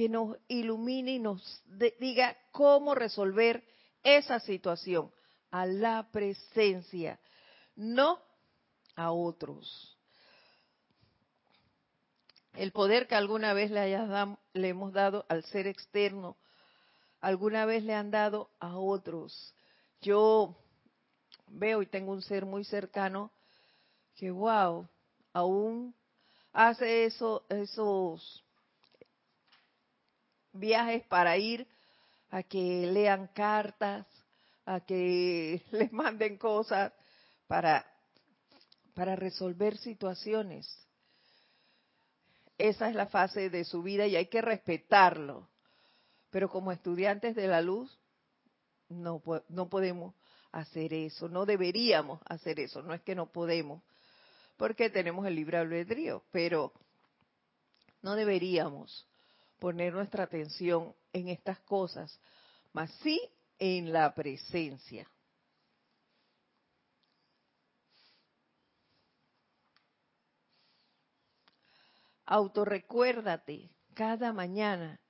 que 0.00 0.08
nos 0.08 0.38
ilumine 0.48 1.12
y 1.12 1.18
nos 1.18 1.62
diga 1.98 2.34
cómo 2.52 2.94
resolver 2.94 3.62
esa 4.02 4.40
situación, 4.40 5.12
a 5.50 5.66
la 5.66 6.08
presencia, 6.10 7.20
no 7.76 8.18
a 8.96 9.12
otros. 9.12 9.98
el 12.54 12.72
poder 12.72 13.06
que 13.08 13.14
alguna 13.14 13.52
vez 13.52 13.70
le, 13.70 13.94
le 14.54 14.68
hemos 14.68 14.94
dado 14.94 15.26
al 15.28 15.44
ser 15.44 15.66
externo, 15.66 16.38
alguna 17.20 17.66
vez 17.66 17.84
le 17.84 17.92
han 17.92 18.10
dado 18.10 18.48
a 18.58 18.78
otros. 18.78 19.54
Yo 20.00 20.56
veo 21.46 21.82
y 21.82 21.86
tengo 21.86 22.12
un 22.12 22.22
ser 22.22 22.46
muy 22.46 22.64
cercano 22.64 23.32
que, 24.14 24.30
wow, 24.30 24.88
aún 25.34 25.94
hace 26.54 27.04
eso, 27.04 27.44
esos 27.50 28.46
viajes 30.52 31.04
para 31.06 31.36
ir 31.36 31.66
a 32.30 32.42
que 32.42 32.86
lean 32.86 33.28
cartas, 33.28 34.06
a 34.64 34.80
que 34.80 35.62
les 35.72 35.92
manden 35.92 36.36
cosas 36.36 36.92
para, 37.46 37.84
para 38.94 39.16
resolver 39.16 39.76
situaciones. 39.76 40.68
Esa 42.58 42.88
es 42.88 42.94
la 42.94 43.06
fase 43.06 43.50
de 43.50 43.64
su 43.64 43.82
vida 43.82 44.06
y 44.06 44.16
hay 44.16 44.26
que 44.26 44.42
respetarlo. 44.42 45.48
Pero 46.30 46.48
como 46.48 46.70
estudiantes 46.70 47.34
de 47.34 47.48
la 47.48 47.60
luz, 47.60 47.98
no, 48.88 49.22
no 49.48 49.68
podemos 49.68 50.14
hacer 50.52 50.92
eso, 50.92 51.28
no 51.28 51.46
deberíamos 51.46 52.20
hacer 52.26 52.60
eso, 52.60 52.82
no 52.82 52.92
es 52.92 53.00
que 53.02 53.14
no 53.14 53.26
podemos, 53.26 53.82
porque 54.56 54.90
tenemos 54.90 55.26
el 55.26 55.36
libre 55.36 55.58
albedrío, 55.58 56.24
pero 56.32 56.72
no 58.02 58.16
deberíamos 58.16 59.06
poner 59.60 59.92
nuestra 59.92 60.24
atención 60.24 60.94
en 61.12 61.28
estas 61.28 61.60
cosas, 61.60 62.18
más 62.72 62.90
sí 63.02 63.20
en 63.58 63.92
la 63.92 64.12
presencia. 64.14 65.08
Autorrecuérdate 72.24 73.70
cada 73.94 74.32
mañana 74.32 75.00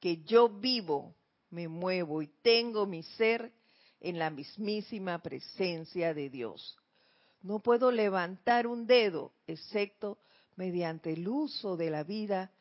que 0.00 0.22
yo 0.22 0.48
vivo, 0.48 1.14
me 1.50 1.68
muevo 1.68 2.22
y 2.22 2.28
tengo 2.42 2.86
mi 2.86 3.02
ser 3.02 3.52
en 4.00 4.18
la 4.18 4.30
mismísima 4.30 5.18
presencia 5.18 6.14
de 6.14 6.30
Dios. 6.30 6.78
No 7.42 7.58
puedo 7.58 7.90
levantar 7.90 8.66
un 8.66 8.86
dedo 8.86 9.32
excepto 9.46 10.18
mediante 10.56 11.12
el 11.12 11.28
uso 11.28 11.76
de 11.76 11.90
la 11.90 12.04
vida 12.04 12.52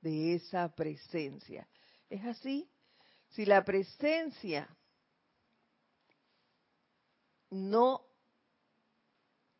de 0.00 0.34
esa 0.34 0.74
presencia. 0.74 1.68
¿Es 2.08 2.24
así? 2.24 2.68
Si 3.30 3.44
la 3.44 3.64
presencia 3.64 4.68
no 7.50 8.04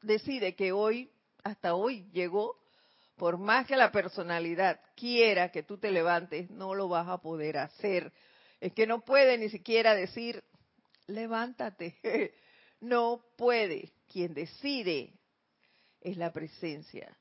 decide 0.03 0.55
que 0.55 0.73
hoy, 0.73 1.11
hasta 1.45 1.75
hoy 1.75 2.09
llegó, 2.13 2.59
por 3.17 3.39
más 3.39 3.67
que 3.67 3.77
la 3.77 3.93
personalidad 3.93 4.81
quiera 4.97 5.51
que 5.51 5.63
tú 5.63 5.79
te 5.79 5.91
levantes, 5.91 6.51
no 6.51 6.75
lo 6.75 6.89
vas 6.89 7.07
a 7.09 7.19
poder 7.19 7.59
hacer. 7.59 8.13
Es 8.61 8.73
que 8.73 8.87
no 8.87 9.05
puede 9.05 9.37
ni 9.39 9.51
siquiera 9.51 9.95
decir, 9.95 10.43
levántate. 11.07 11.99
No 12.83 13.23
puede. 13.37 13.93
Quien 14.11 14.33
decide 14.33 15.13
es 16.01 16.17
la 16.17 16.33
presencia. 16.33 17.15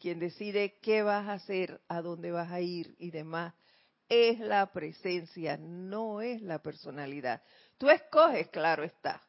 Quien 0.00 0.18
decide 0.18 0.78
qué 0.80 1.02
vas 1.02 1.28
a 1.28 1.34
hacer, 1.34 1.78
a 1.86 2.00
dónde 2.00 2.32
vas 2.32 2.50
a 2.50 2.62
ir 2.62 2.96
y 2.98 3.10
demás, 3.10 3.52
es 4.08 4.40
la 4.40 4.72
presencia, 4.72 5.58
no 5.58 6.22
es 6.22 6.40
la 6.40 6.60
personalidad. 6.60 7.42
Tú 7.76 7.90
escoges, 7.90 8.48
claro 8.48 8.82
está, 8.82 9.22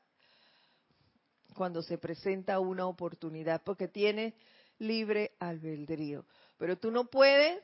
cuando 1.55 1.83
se 1.83 1.97
presenta 1.97 2.59
una 2.59 2.87
oportunidad, 2.87 3.61
porque 3.63 3.89
tienes 3.89 4.33
libre 4.79 5.33
albedrío. 5.39 6.25
Pero 6.57 6.77
tú 6.77 6.89
no 6.89 7.05
puedes 7.05 7.61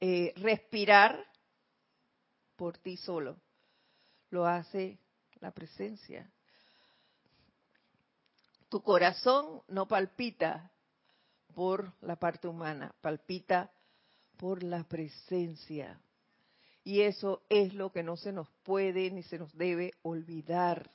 eh, 0.00 0.32
respirar 0.36 1.26
por 2.54 2.78
ti 2.78 2.96
solo. 2.96 3.36
Lo 4.30 4.46
hace 4.46 4.98
la 5.40 5.50
presencia. 5.50 6.30
Tu 8.68 8.80
corazón 8.82 9.62
no 9.66 9.88
palpita 9.88 10.70
por 11.54 11.92
la 12.00 12.16
parte 12.16 12.48
humana, 12.48 12.94
palpita 13.00 13.70
por 14.36 14.62
la 14.62 14.84
presencia. 14.84 16.00
Y 16.82 17.02
eso 17.02 17.42
es 17.48 17.74
lo 17.74 17.92
que 17.92 18.02
no 18.02 18.16
se 18.16 18.32
nos 18.32 18.48
puede 18.62 19.10
ni 19.10 19.22
se 19.22 19.38
nos 19.38 19.56
debe 19.56 19.92
olvidar. 20.02 20.90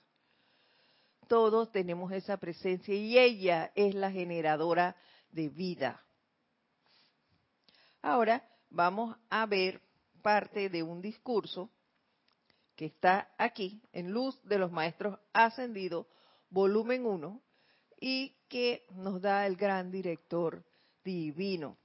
Todos 1.27 1.71
tenemos 1.71 2.11
esa 2.11 2.37
presencia 2.37 2.93
y 2.93 3.17
ella 3.17 3.71
es 3.75 3.93
la 3.95 4.11
generadora 4.11 4.95
de 5.31 5.49
vida. 5.49 6.03
Ahora 8.01 8.47
vamos 8.69 9.15
a 9.29 9.45
ver 9.45 9.81
parte 10.21 10.69
de 10.69 10.83
un 10.83 11.01
discurso 11.01 11.69
que 12.75 12.85
está 12.85 13.33
aquí 13.37 13.81
en 13.93 14.11
Luz 14.11 14.41
de 14.43 14.57
los 14.57 14.71
Maestros 14.71 15.19
Ascendidos, 15.33 16.07
volumen 16.49 17.05
1, 17.05 17.41
y 18.07 18.35
que 18.47 18.85
nos 18.91 19.19
da 19.19 19.47
el 19.47 19.55
gran 19.55 19.89
director 19.89 20.63
divino. 21.03 21.75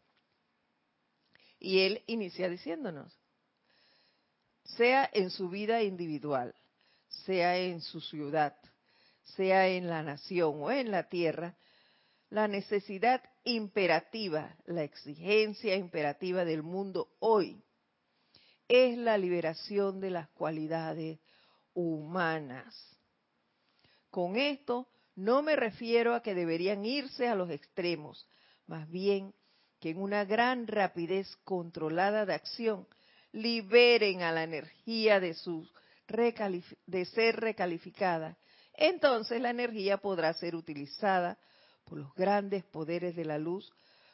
Y 1.59 1.79
él 1.79 2.05
inicia 2.07 2.51
diciéndonos, 2.51 3.19
sea 4.65 5.09
en 5.15 5.31
su 5.31 5.49
vida 5.49 5.83
individual, 5.83 6.55
sea 7.09 7.57
en 7.57 7.81
su 7.81 8.03
ciudad, 8.03 8.55
sea 9.35 9.69
en 9.69 9.89
la 9.89 10.03
nación 10.03 10.63
o 10.63 10.71
en 10.71 10.91
la 10.91 11.09
tierra, 11.09 11.57
la 12.29 12.49
necesidad 12.49 13.23
imperativa, 13.45 14.55
la 14.67 14.83
exigencia 14.83 15.75
imperativa 15.75 16.45
del 16.45 16.63
mundo 16.63 17.09
hoy 17.21 17.65
es 18.69 18.99
la 18.99 19.17
liberación 19.17 20.01
de 20.01 20.11
las 20.11 20.29
cualidades 20.29 21.19
humanas. 21.73 22.77
Con 24.11 24.37
esto 24.37 24.90
no 25.15 25.43
me 25.43 25.57
refiero 25.57 26.15
a 26.15 26.23
que 26.23 26.35
deberían 26.35 26.85
irse 26.85 27.29
a 27.29 27.35
los 27.35 27.51
extremos, 27.51 28.27
más 28.67 28.89
bien 28.89 29.35
que 29.81 29.91
en 29.91 30.01
una 30.01 30.25
gran 30.25 30.67
rapidez 30.67 31.37
controlada 31.45 32.27
de 32.27 32.35
acción 32.35 32.87
liberen 33.33 34.23
a 34.23 34.33
la 34.33 34.45
energía 34.45 35.21
de, 35.21 35.37
de 36.87 37.05
ser 37.07 37.37
recalificada. 37.37 38.37
Entonces 38.75 39.41
la 39.41 39.51
energía 39.51 39.99
podrá 39.99 40.33
ser 40.35 40.55
utilizada 40.55 41.39
por 41.85 41.99
los 41.99 42.15
grandes 42.15 42.65
poderes 42.65 43.17
de 43.17 43.25
la 43.25 43.39
luz 43.39 43.73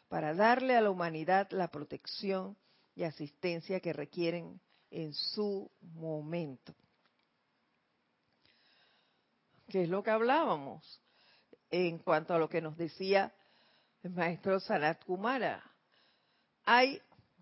para 0.09 0.34
darle 0.34 0.76
a 0.76 0.80
la 0.80 0.90
humanidad 0.90 1.49
la 1.51 1.68
protección 1.68 2.57
y 2.94 3.03
asistencia 3.03 3.80
que 3.80 3.92
requieren 3.92 4.61
en 4.90 5.12
su 5.12 5.70
momento. 5.80 6.74
¿Qué 9.69 9.83
es 9.83 9.89
lo 9.89 10.03
que 10.03 10.11
hablábamos 10.11 11.03
en 11.71 11.99
cuanto 11.99 12.35
a 12.35 12.39
lo 12.39 12.49
que 12.49 12.61
nos 12.61 12.77
decía 12.77 13.35
el 14.03 14.11
maestro 14.11 14.61
Sanat 14.61 15.05
Kumara? 15.05 15.62
Hay 16.64 17.01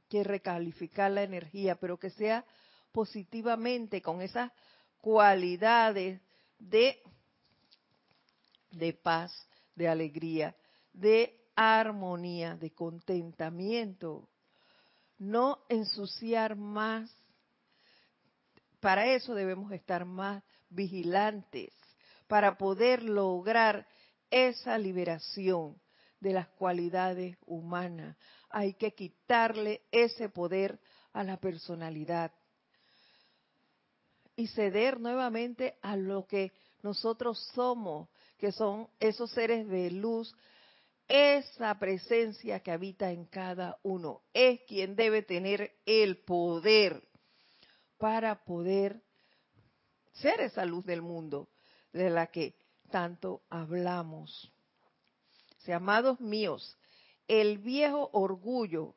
que 0.08 0.24
recalificar 0.24 1.10
la 1.10 1.22
energía, 1.22 1.74
pero 1.76 1.98
que 1.98 2.10
sea 2.10 2.44
positivamente, 2.92 4.00
con 4.00 4.22
esas 4.22 4.50
cualidades 5.00 6.20
de, 6.58 7.02
de 8.70 8.92
paz, 8.94 9.32
de 9.74 9.88
alegría, 9.88 10.56
de 10.92 11.44
armonía, 11.54 12.56
de 12.56 12.72
contentamiento. 12.72 14.30
No 15.18 15.58
ensuciar 15.68 16.56
más. 16.56 17.10
Para 18.80 19.06
eso 19.08 19.34
debemos 19.34 19.72
estar 19.72 20.04
más 20.04 20.42
vigilantes, 20.70 21.72
para 22.26 22.56
poder 22.56 23.02
lograr 23.02 23.86
esa 24.30 24.78
liberación 24.78 25.80
de 26.20 26.32
las 26.32 26.48
cualidades 26.48 27.36
humanas. 27.46 28.16
Hay 28.50 28.74
que 28.74 28.94
quitarle 28.94 29.82
ese 29.92 30.28
poder 30.28 30.80
a 31.12 31.22
la 31.22 31.36
personalidad 31.36 32.32
y 34.36 34.48
ceder 34.48 34.98
nuevamente 34.98 35.78
a 35.82 35.96
lo 35.96 36.26
que 36.26 36.52
nosotros 36.82 37.38
somos, 37.54 38.08
que 38.38 38.52
son 38.52 38.88
esos 38.98 39.30
seres 39.30 39.68
de 39.68 39.90
luz, 39.90 40.34
esa 41.06 41.78
presencia 41.78 42.60
que 42.60 42.72
habita 42.72 43.12
en 43.12 43.26
cada 43.26 43.78
uno, 43.82 44.22
es 44.32 44.60
quien 44.66 44.96
debe 44.96 45.22
tener 45.22 45.76
el 45.86 46.18
poder 46.24 47.06
para 47.98 48.44
poder 48.44 49.02
ser 50.14 50.40
esa 50.40 50.64
luz 50.64 50.84
del 50.84 51.02
mundo 51.02 51.48
de 51.94 52.10
la 52.10 52.26
que 52.26 52.54
tanto 52.90 53.40
hablamos. 53.48 54.52
Amados 55.66 56.20
míos, 56.20 56.76
el 57.26 57.56
viejo 57.56 58.10
orgullo 58.12 58.94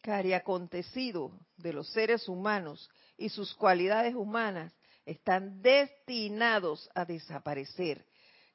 cariacontecido 0.00 1.38
de 1.58 1.74
los 1.74 1.90
seres 1.90 2.26
humanos 2.28 2.88
y 3.18 3.28
sus 3.28 3.54
cualidades 3.54 4.14
humanas 4.14 4.72
están 5.04 5.60
destinados 5.60 6.88
a 6.94 7.04
desaparecer, 7.04 8.06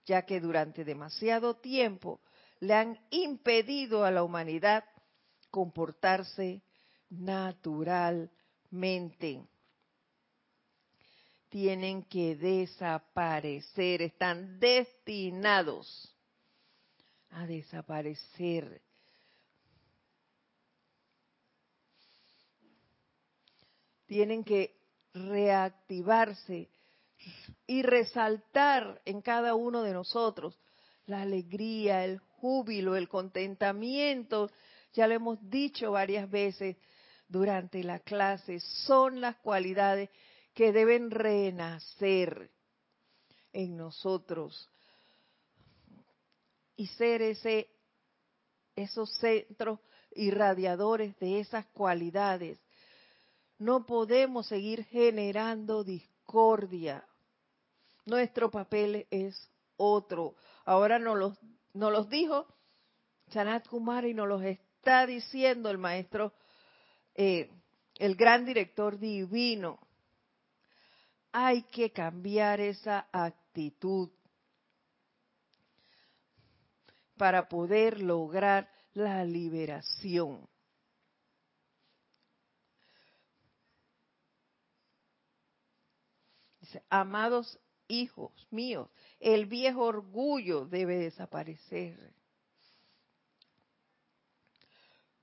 ya 0.05 0.23
que 0.23 0.39
durante 0.39 0.83
demasiado 0.83 1.55
tiempo 1.57 2.21
le 2.59 2.73
han 2.73 2.99
impedido 3.11 4.03
a 4.03 4.09
la 4.11 4.23
humanidad 4.23 4.83
comportarse 5.51 6.63
naturalmente. 7.09 8.29
Tienen 11.49 12.03
que 12.03 12.35
desaparecer, 12.35 14.03
están 14.03 14.59
destinados 14.59 16.15
a 17.31 17.45
desaparecer. 17.47 18.81
Tienen 24.05 24.43
que 24.43 24.75
reactivarse 25.13 26.69
y 27.67 27.81
resaltar 27.81 29.01
en 29.05 29.21
cada 29.21 29.55
uno 29.55 29.83
de 29.83 29.93
nosotros 29.93 30.59
la 31.05 31.21
alegría, 31.21 32.05
el 32.05 32.19
júbilo, 32.19 32.95
el 32.95 33.07
contentamiento. 33.07 34.51
Ya 34.93 35.07
lo 35.07 35.15
hemos 35.15 35.37
dicho 35.49 35.91
varias 35.91 36.29
veces 36.29 36.77
durante 37.27 37.83
la 37.83 37.99
clase, 37.99 38.59
son 38.59 39.21
las 39.21 39.35
cualidades 39.37 40.09
que 40.59 40.73
deben 40.73 41.09
renacer 41.09 42.51
en 43.53 43.77
nosotros 43.77 44.69
y 46.75 46.87
ser 46.87 47.21
ese 47.21 47.69
esos 48.75 49.09
centros 49.19 49.79
irradiadores 50.11 51.17
de 51.19 51.39
esas 51.39 51.65
cualidades. 51.67 52.59
No 53.57 53.85
podemos 53.85 54.47
seguir 54.47 54.83
generando 54.83 55.85
discordia. 55.85 57.07
Nuestro 58.05 58.51
papel 58.51 59.07
es 59.11 59.49
otro. 59.77 60.35
Ahora 60.65 60.99
nos 60.99 61.17
los, 61.17 61.37
nos 61.73 61.89
los 61.89 62.09
dijo 62.09 62.45
Sanat 63.29 63.65
Kumar 63.65 64.03
y 64.03 64.13
nos 64.13 64.27
los 64.27 64.43
está 64.43 65.07
diciendo 65.07 65.69
el 65.69 65.77
maestro, 65.77 66.33
eh, 67.15 67.49
el 67.95 68.15
gran 68.15 68.43
director 68.43 68.99
divino. 68.99 69.79
Hay 71.31 71.63
que 71.63 71.91
cambiar 71.91 72.59
esa 72.59 73.07
actitud 73.11 74.09
para 77.17 77.47
poder 77.49 78.01
lograr 78.01 78.71
la 78.93 79.23
liberación. 79.25 80.47
Dice, 86.61 86.81
amados 86.89 87.59
hijos 87.89 88.31
míos, 88.51 88.89
el 89.19 89.45
viejo 89.45 89.83
orgullo 89.83 90.65
debe 90.65 90.97
desaparecer. 90.97 92.13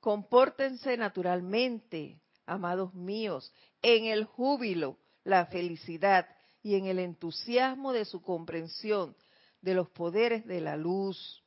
Compórtense 0.01 0.97
naturalmente, 0.97 2.21
amados 2.45 2.95
míos, 2.95 3.53
en 3.83 4.05
el 4.05 4.25
júbilo, 4.25 4.99
la 5.27 5.47
felicidad 5.47 6.29
y 6.63 6.77
en 6.77 6.87
el 6.87 7.01
entusiasmo 7.01 7.93
de 7.93 8.05
su 8.05 8.23
comprensión 8.23 9.17
de 9.61 9.75
los 9.75 9.91
poderes 9.91 10.47
de 10.47 10.61
la 10.61 10.77
luz. 10.77 11.43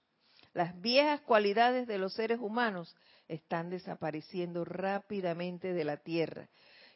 Las 0.53 0.79
viejas 0.81 1.21
cualidades 1.21 1.87
de 1.87 1.97
los 1.97 2.13
seres 2.13 2.39
humanos 2.41 2.93
están 3.29 3.69
desapareciendo 3.69 4.65
rápidamente 4.65 5.73
de 5.73 5.85
la 5.85 5.95
tierra. 5.95 6.49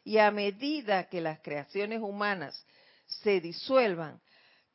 Y 0.04 0.18
a 0.18 0.30
medida 0.30 1.08
que 1.08 1.22
las 1.22 1.40
creaciones 1.40 2.02
humanas 2.02 2.66
se 3.06 3.40
disuelvan 3.40 4.20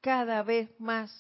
cada 0.01 0.41
vez 0.41 0.70
más 0.80 1.12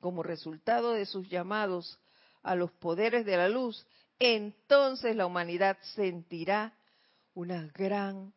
como 0.00 0.22
resultado 0.22 0.92
de 0.92 1.06
sus 1.06 1.28
llamados 1.28 1.98
a 2.44 2.54
los 2.54 2.70
poderes 2.70 3.26
de 3.26 3.36
la 3.36 3.48
luz, 3.48 3.84
entonces 4.20 5.16
la 5.16 5.26
humanidad 5.26 5.76
sentirá 5.94 6.72
una 7.34 7.66
gran 7.74 8.32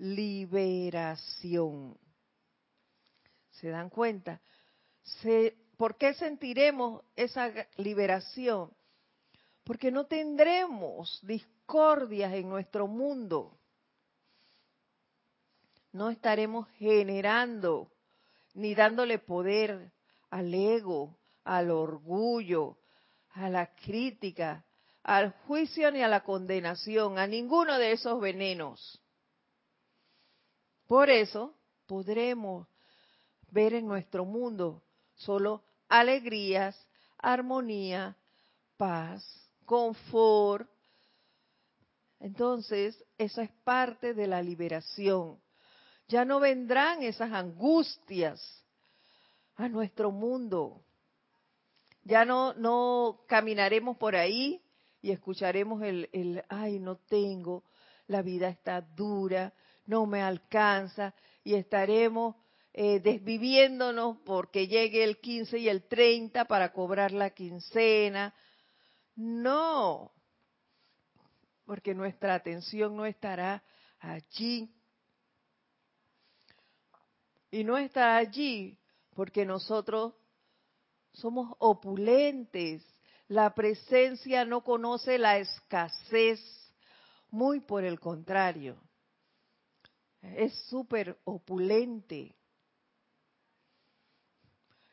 liberación. 0.00 1.96
¿Se 3.50 3.68
dan 3.68 3.90
cuenta? 3.90 4.40
¿Por 5.76 5.96
qué 5.96 6.14
sentiremos 6.14 7.02
esa 7.16 7.52
liberación? 7.76 8.70
Porque 9.64 9.90
no 9.90 10.06
tendremos 10.06 11.20
discordias 11.22 12.32
en 12.34 12.48
nuestro 12.48 12.86
mundo 12.86 13.60
no 15.92 16.10
estaremos 16.10 16.68
generando 16.78 17.90
ni 18.54 18.74
dándole 18.74 19.18
poder 19.18 19.92
al 20.30 20.52
ego, 20.52 21.18
al 21.44 21.70
orgullo, 21.70 22.78
a 23.30 23.48
la 23.48 23.74
crítica, 23.74 24.64
al 25.02 25.32
juicio 25.46 25.90
ni 25.90 26.02
a 26.02 26.08
la 26.08 26.22
condenación, 26.22 27.18
a 27.18 27.26
ninguno 27.26 27.78
de 27.78 27.92
esos 27.92 28.20
venenos. 28.20 28.99
Por 30.90 31.08
eso 31.08 31.54
podremos 31.86 32.66
ver 33.52 33.74
en 33.74 33.86
nuestro 33.86 34.24
mundo 34.24 34.82
solo 35.14 35.62
alegrías, 35.88 36.76
armonía, 37.16 38.16
paz, 38.76 39.24
confort. 39.64 40.68
Entonces, 42.18 43.04
eso 43.18 43.40
es 43.40 43.50
parte 43.62 44.14
de 44.14 44.26
la 44.26 44.42
liberación 44.42 45.38
ya 46.08 46.24
no 46.24 46.40
vendrán 46.40 47.04
esas 47.04 47.30
angustias 47.30 48.42
a 49.54 49.68
nuestro 49.68 50.10
mundo. 50.10 50.82
Ya 52.02 52.24
no, 52.24 52.52
no 52.54 53.20
caminaremos 53.28 53.96
por 53.96 54.16
ahí 54.16 54.60
y 55.00 55.12
escucharemos 55.12 55.82
el, 55.82 56.10
el, 56.12 56.42
ay, 56.48 56.80
no 56.80 56.96
tengo, 56.96 57.62
la 58.08 58.22
vida 58.22 58.48
está 58.48 58.80
dura, 58.80 59.54
no 59.90 60.06
me 60.06 60.22
alcanza, 60.22 61.12
y 61.42 61.54
estaremos 61.54 62.36
eh, 62.72 63.00
desviviéndonos 63.00 64.18
porque 64.24 64.68
llegue 64.68 65.02
el 65.02 65.18
15 65.18 65.58
y 65.58 65.68
el 65.68 65.82
30 65.88 66.44
para 66.44 66.72
cobrar 66.72 67.10
la 67.10 67.30
quincena. 67.30 68.32
No, 69.16 70.12
porque 71.64 71.92
nuestra 71.92 72.34
atención 72.34 72.96
no 72.96 73.04
estará 73.04 73.64
allí 73.98 74.72
y 77.50 77.64
no 77.64 77.76
está 77.76 78.16
allí 78.16 78.78
porque 79.14 79.44
nosotros 79.44 80.14
somos 81.12 81.52
opulentes. 81.58 82.86
La 83.26 83.52
presencia 83.54 84.44
no 84.44 84.62
conoce 84.62 85.18
la 85.18 85.38
escasez, 85.38 86.40
muy 87.30 87.58
por 87.58 87.82
el 87.84 87.98
contrario. 87.98 88.80
Es 90.22 90.54
súper 90.68 91.18
opulente. 91.24 92.34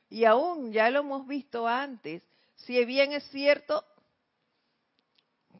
Y 0.09 0.23
aún, 0.23 0.71
ya 0.71 0.89
lo 0.89 0.99
hemos 0.99 1.27
visto 1.27 1.67
antes, 1.67 2.23
si 2.55 2.83
bien 2.85 3.11
es 3.11 3.23
cierto, 3.29 3.83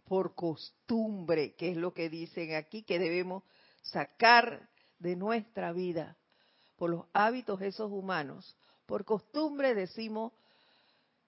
por 0.06 0.36
costumbre, 0.36 1.54
que 1.56 1.72
es 1.72 1.78
lo 1.78 1.94
que 1.94 2.10
dicen 2.10 2.56
aquí, 2.56 2.84
que 2.84 2.98
debemos 2.98 3.44
sacar 3.82 4.70
de 5.00 5.16
nuestra 5.16 5.74
vida 5.74 6.18
por 6.78 6.90
los 6.90 7.06
hábitos 7.14 7.62
esos 7.62 7.92
humanos, 7.92 8.56
por 8.86 9.04
costumbre 9.04 9.76
decimos 9.76 10.32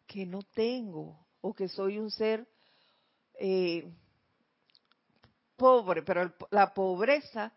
que 0.08 0.26
no 0.26 0.44
tengo 0.44 1.20
o 1.42 1.54
que 1.54 1.68
soy 1.68 2.00
un 2.00 2.10
ser 2.10 2.48
eh, 3.34 3.92
pobre, 5.56 6.04
pero 6.04 6.34
la 6.52 6.74
pobreza 6.74 7.52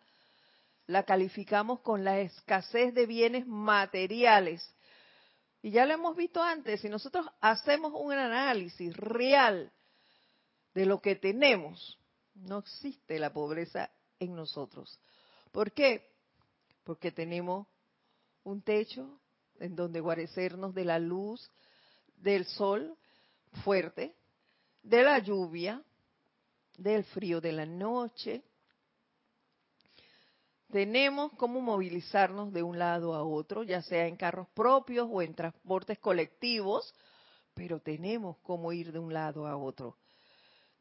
la 0.93 1.05
calificamos 1.05 1.81
con 1.81 2.05
la 2.05 2.21
escasez 2.21 2.95
de 2.95 3.07
bienes 3.07 3.47
materiales. 3.47 4.63
Y 5.63 5.71
ya 5.71 5.87
lo 5.87 5.95
hemos 5.95 6.17
visto 6.17 6.43
antes, 6.43 6.81
si 6.81 6.89
nosotros 6.89 7.27
hacemos 7.41 7.93
un 7.95 8.13
análisis 8.13 8.97
real 8.97 9.73
de 10.75 10.87
lo 10.87 11.01
que 11.01 11.17
tenemos, 11.17 11.99
no 12.35 12.59
existe 12.59 13.19
la 13.19 13.33
pobreza 13.33 13.91
en 14.19 14.35
nosotros. 14.35 14.99
¿Por 15.51 15.73
qué? 15.73 16.11
Porque 16.85 17.13
tenemos 17.13 17.67
un 18.45 18.63
techo 18.63 19.21
en 19.61 19.77
donde 19.77 20.01
guarecernos 20.01 20.75
de 20.75 20.85
la 20.85 20.99
luz 20.99 21.49
del 22.17 22.45
sol 22.47 22.97
fuerte, 23.65 24.15
de 24.83 25.03
la 25.03 25.19
lluvia, 25.21 25.83
del 26.77 27.05
frío 27.05 27.41
de 27.41 27.53
la 27.53 27.67
noche. 27.67 28.43
Tenemos 30.73 31.33
cómo 31.33 31.61
movilizarnos 31.61 32.51
de 32.51 32.63
un 32.63 32.79
lado 32.79 33.15
a 33.15 33.23
otro, 33.23 33.63
ya 33.63 33.83
sea 33.83 34.07
en 34.07 34.17
carros 34.17 34.49
propios 34.55 35.07
o 35.13 35.21
en 35.21 35.35
transportes 35.35 35.99
colectivos, 35.99 36.95
pero 37.53 37.79
tenemos 37.81 38.39
cómo 38.39 38.73
ir 38.73 38.91
de 38.91 38.99
un 38.99 39.13
lado 39.13 39.47
a 39.47 39.55
otro. 39.55 39.99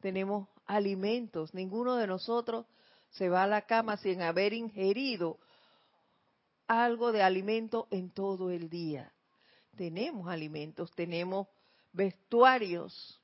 Tenemos 0.00 0.48
alimentos, 0.64 1.52
ninguno 1.52 1.96
de 1.96 2.06
nosotros 2.06 2.64
se 3.10 3.28
va 3.28 3.42
a 3.42 3.46
la 3.46 3.66
cama 3.66 3.98
sin 3.98 4.22
haber 4.22 4.54
ingerido 4.54 5.38
algo 6.66 7.12
de 7.12 7.22
alimento 7.22 7.86
en 7.90 8.08
todo 8.08 8.50
el 8.50 8.70
día. 8.70 9.12
Tenemos 9.76 10.26
alimentos, 10.26 10.90
tenemos 10.92 11.48
vestuarios 11.92 13.20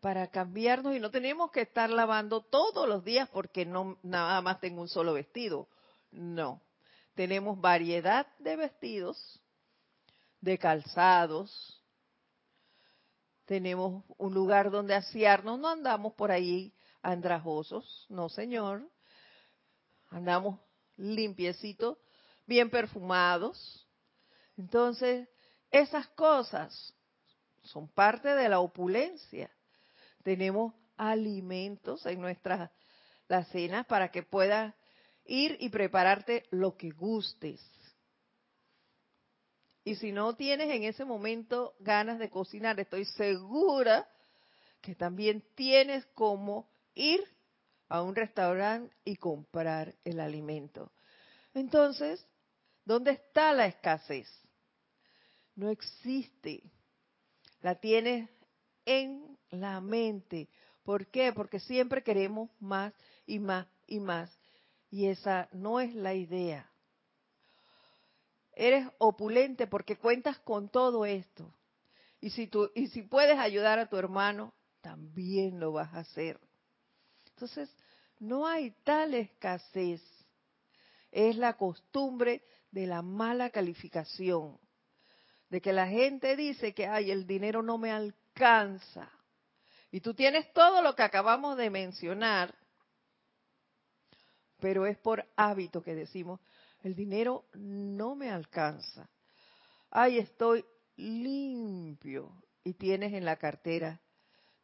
para 0.00 0.28
cambiarnos 0.28 0.94
y 0.94 1.00
no 1.00 1.10
tenemos 1.10 1.50
que 1.50 1.62
estar 1.62 1.90
lavando 1.90 2.42
todos 2.42 2.88
los 2.88 3.04
días 3.04 3.28
porque 3.30 3.66
no 3.66 3.98
nada 4.02 4.40
más 4.40 4.60
tengo 4.60 4.80
un 4.80 4.88
solo 4.88 5.12
vestido. 5.12 5.68
No. 6.10 6.62
Tenemos 7.14 7.60
variedad 7.60 8.26
de 8.38 8.56
vestidos, 8.56 9.40
de 10.40 10.56
calzados. 10.56 11.82
Tenemos 13.44 14.04
un 14.18 14.34
lugar 14.34 14.70
donde 14.70 14.94
asearnos, 14.94 15.58
no 15.58 15.68
andamos 15.68 16.14
por 16.14 16.30
ahí 16.30 16.72
andrajosos, 17.02 18.06
no 18.08 18.28
señor. 18.28 18.88
Andamos 20.10 20.60
limpiecitos, 20.96 21.98
bien 22.46 22.70
perfumados. 22.70 23.86
Entonces, 24.56 25.28
esas 25.70 26.06
cosas 26.08 26.94
son 27.62 27.88
parte 27.88 28.28
de 28.28 28.48
la 28.48 28.60
opulencia 28.60 29.50
tenemos 30.28 30.74
alimentos 30.98 32.04
en 32.04 32.20
nuestras 32.20 32.70
las 33.28 33.48
cenas 33.48 33.86
para 33.86 34.10
que 34.10 34.22
puedas 34.22 34.74
ir 35.24 35.56
y 35.58 35.70
prepararte 35.70 36.44
lo 36.50 36.76
que 36.76 36.90
gustes. 36.90 37.62
Y 39.84 39.94
si 39.94 40.12
no 40.12 40.36
tienes 40.36 40.68
en 40.68 40.84
ese 40.84 41.06
momento 41.06 41.76
ganas 41.80 42.18
de 42.18 42.28
cocinar, 42.28 42.78
estoy 42.78 43.06
segura 43.06 44.06
que 44.82 44.94
también 44.94 45.42
tienes 45.54 46.04
como 46.12 46.68
ir 46.94 47.24
a 47.88 48.02
un 48.02 48.14
restaurante 48.14 48.94
y 49.06 49.16
comprar 49.16 49.94
el 50.04 50.20
alimento. 50.20 50.92
Entonces, 51.54 52.22
¿dónde 52.84 53.12
está 53.12 53.54
la 53.54 53.64
escasez? 53.64 54.28
No 55.54 55.70
existe. 55.70 56.62
La 57.62 57.76
tienes 57.76 58.28
en 58.84 59.37
la 59.50 59.80
mente. 59.80 60.48
¿Por 60.82 61.06
qué? 61.06 61.32
Porque 61.32 61.60
siempre 61.60 62.02
queremos 62.02 62.50
más 62.60 62.92
y 63.26 63.38
más 63.38 63.66
y 63.86 64.00
más. 64.00 64.30
Y 64.90 65.06
esa 65.06 65.48
no 65.52 65.80
es 65.80 65.94
la 65.94 66.14
idea. 66.14 66.70
Eres 68.54 68.88
opulente 68.98 69.66
porque 69.66 69.96
cuentas 69.96 70.38
con 70.40 70.68
todo 70.68 71.04
esto. 71.04 71.52
Y 72.20 72.30
si, 72.30 72.48
tú, 72.48 72.70
y 72.74 72.88
si 72.88 73.02
puedes 73.02 73.38
ayudar 73.38 73.78
a 73.78 73.88
tu 73.88 73.96
hermano, 73.96 74.52
también 74.80 75.60
lo 75.60 75.72
vas 75.72 75.92
a 75.94 76.00
hacer. 76.00 76.40
Entonces, 77.30 77.72
no 78.18 78.46
hay 78.46 78.72
tal 78.82 79.14
escasez. 79.14 80.02
Es 81.12 81.36
la 81.36 81.56
costumbre 81.56 82.42
de 82.70 82.86
la 82.86 83.02
mala 83.02 83.50
calificación. 83.50 84.58
De 85.48 85.60
que 85.60 85.72
la 85.72 85.86
gente 85.86 86.36
dice 86.36 86.74
que, 86.74 86.86
ay, 86.86 87.10
el 87.10 87.26
dinero 87.26 87.62
no 87.62 87.78
me 87.78 87.92
alcanza. 87.92 89.10
Y 89.90 90.00
tú 90.00 90.14
tienes 90.14 90.52
todo 90.52 90.82
lo 90.82 90.94
que 90.94 91.02
acabamos 91.02 91.56
de 91.56 91.70
mencionar, 91.70 92.54
pero 94.60 94.86
es 94.86 94.98
por 94.98 95.26
hábito 95.36 95.82
que 95.82 95.94
decimos, 95.94 96.40
el 96.82 96.94
dinero 96.94 97.46
no 97.54 98.14
me 98.14 98.30
alcanza. 98.30 99.08
Ay, 99.90 100.18
estoy 100.18 100.64
limpio 100.96 102.42
y 102.64 102.74
tienes 102.74 103.14
en 103.14 103.24
la 103.24 103.36
cartera 103.36 104.00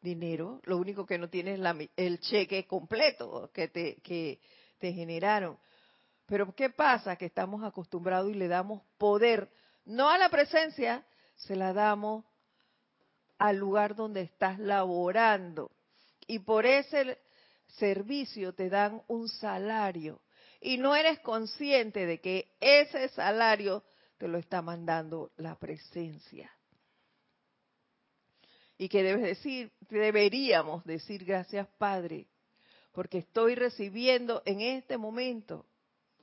dinero, 0.01 0.61
lo 0.65 0.77
único 0.77 1.05
que 1.05 1.17
no 1.17 1.29
tienes 1.29 1.59
es 1.59 1.89
el 1.97 2.19
cheque 2.19 2.67
completo 2.67 3.49
que 3.53 3.67
te, 3.67 3.95
que 4.01 4.39
te 4.77 4.93
generaron. 4.93 5.57
Pero 6.27 6.53
¿qué 6.55 6.69
pasa? 6.69 7.15
Que 7.15 7.25
estamos 7.25 7.63
acostumbrados 7.63 8.31
y 8.31 8.35
le 8.35 8.47
damos 8.47 8.83
poder, 8.97 9.51
no 9.83 10.09
a 10.09 10.17
la 10.17 10.29
presencia, 10.29 11.05
se 11.35 11.55
la 11.55 11.73
damos 11.73 12.23
al 13.37 13.57
lugar 13.57 13.95
donde 13.95 14.21
estás 14.21 14.59
laborando. 14.59 15.71
Y 16.27 16.39
por 16.39 16.65
ese 16.65 17.19
servicio 17.67 18.53
te 18.53 18.69
dan 18.69 19.01
un 19.07 19.27
salario. 19.27 20.21
Y 20.61 20.77
no 20.77 20.95
eres 20.95 21.19
consciente 21.19 22.05
de 22.05 22.19
que 22.19 22.55
ese 22.59 23.09
salario 23.09 23.83
te 24.17 24.27
lo 24.27 24.37
está 24.37 24.61
mandando 24.61 25.31
la 25.37 25.55
presencia. 25.55 26.51
Y 28.77 28.89
que 28.89 29.03
debes 29.03 29.23
decir, 29.23 29.71
deberíamos 29.89 30.83
decir 30.85 31.23
gracias 31.23 31.67
Padre, 31.77 32.27
porque 32.91 33.19
estoy 33.19 33.55
recibiendo 33.55 34.41
en 34.45 34.61
este 34.61 34.97
momento 34.97 35.65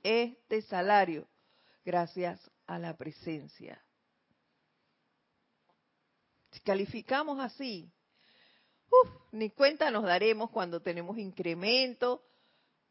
este 0.02 0.62
salario 0.62 1.26
gracias 1.84 2.50
a 2.66 2.78
la 2.78 2.96
presencia. 2.96 3.82
Calificamos 6.64 7.40
así, 7.40 7.90
ni 9.32 9.50
cuenta 9.50 9.90
nos 9.90 10.04
daremos 10.04 10.50
cuando 10.50 10.80
tenemos 10.80 11.18
incremento 11.18 12.24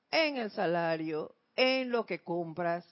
en 0.09 0.37
el 0.37 0.51
salario, 0.51 1.35
en 1.55 1.89
lo 1.89 2.05
que 2.05 2.23
compras, 2.23 2.85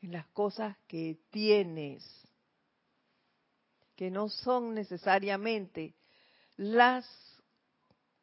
en 0.00 0.12
las 0.12 0.26
cosas 0.28 0.76
que 0.88 1.18
tienes, 1.30 2.04
que 3.94 4.10
no 4.10 4.28
son 4.28 4.74
necesariamente 4.74 5.94
las 6.56 7.06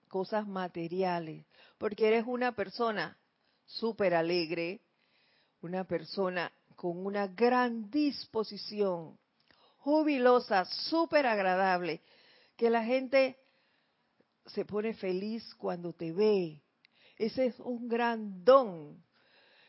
cosas 0.08 0.48
materiales, 0.48 1.46
porque 1.78 2.08
eres 2.08 2.26
una 2.28 2.54
persona 2.56 3.18
súper 3.66 4.14
alegre, 4.16 4.82
una 5.62 5.84
persona 5.84 6.52
con 6.76 7.06
una 7.06 7.28
gran 7.28 7.90
disposición 7.90 9.18
jubilosa, 9.88 10.66
súper 10.66 11.26
agradable, 11.26 12.02
que 12.58 12.70
la 12.70 12.84
gente 12.84 13.38
se 14.48 14.66
pone 14.66 14.94
feliz 14.94 15.56
cuando 15.56 15.94
te 15.94 16.12
ve. 16.12 16.62
Ese 17.18 17.46
es 17.46 17.60
un 17.62 17.88
gran 17.88 18.44
don. 18.44 19.02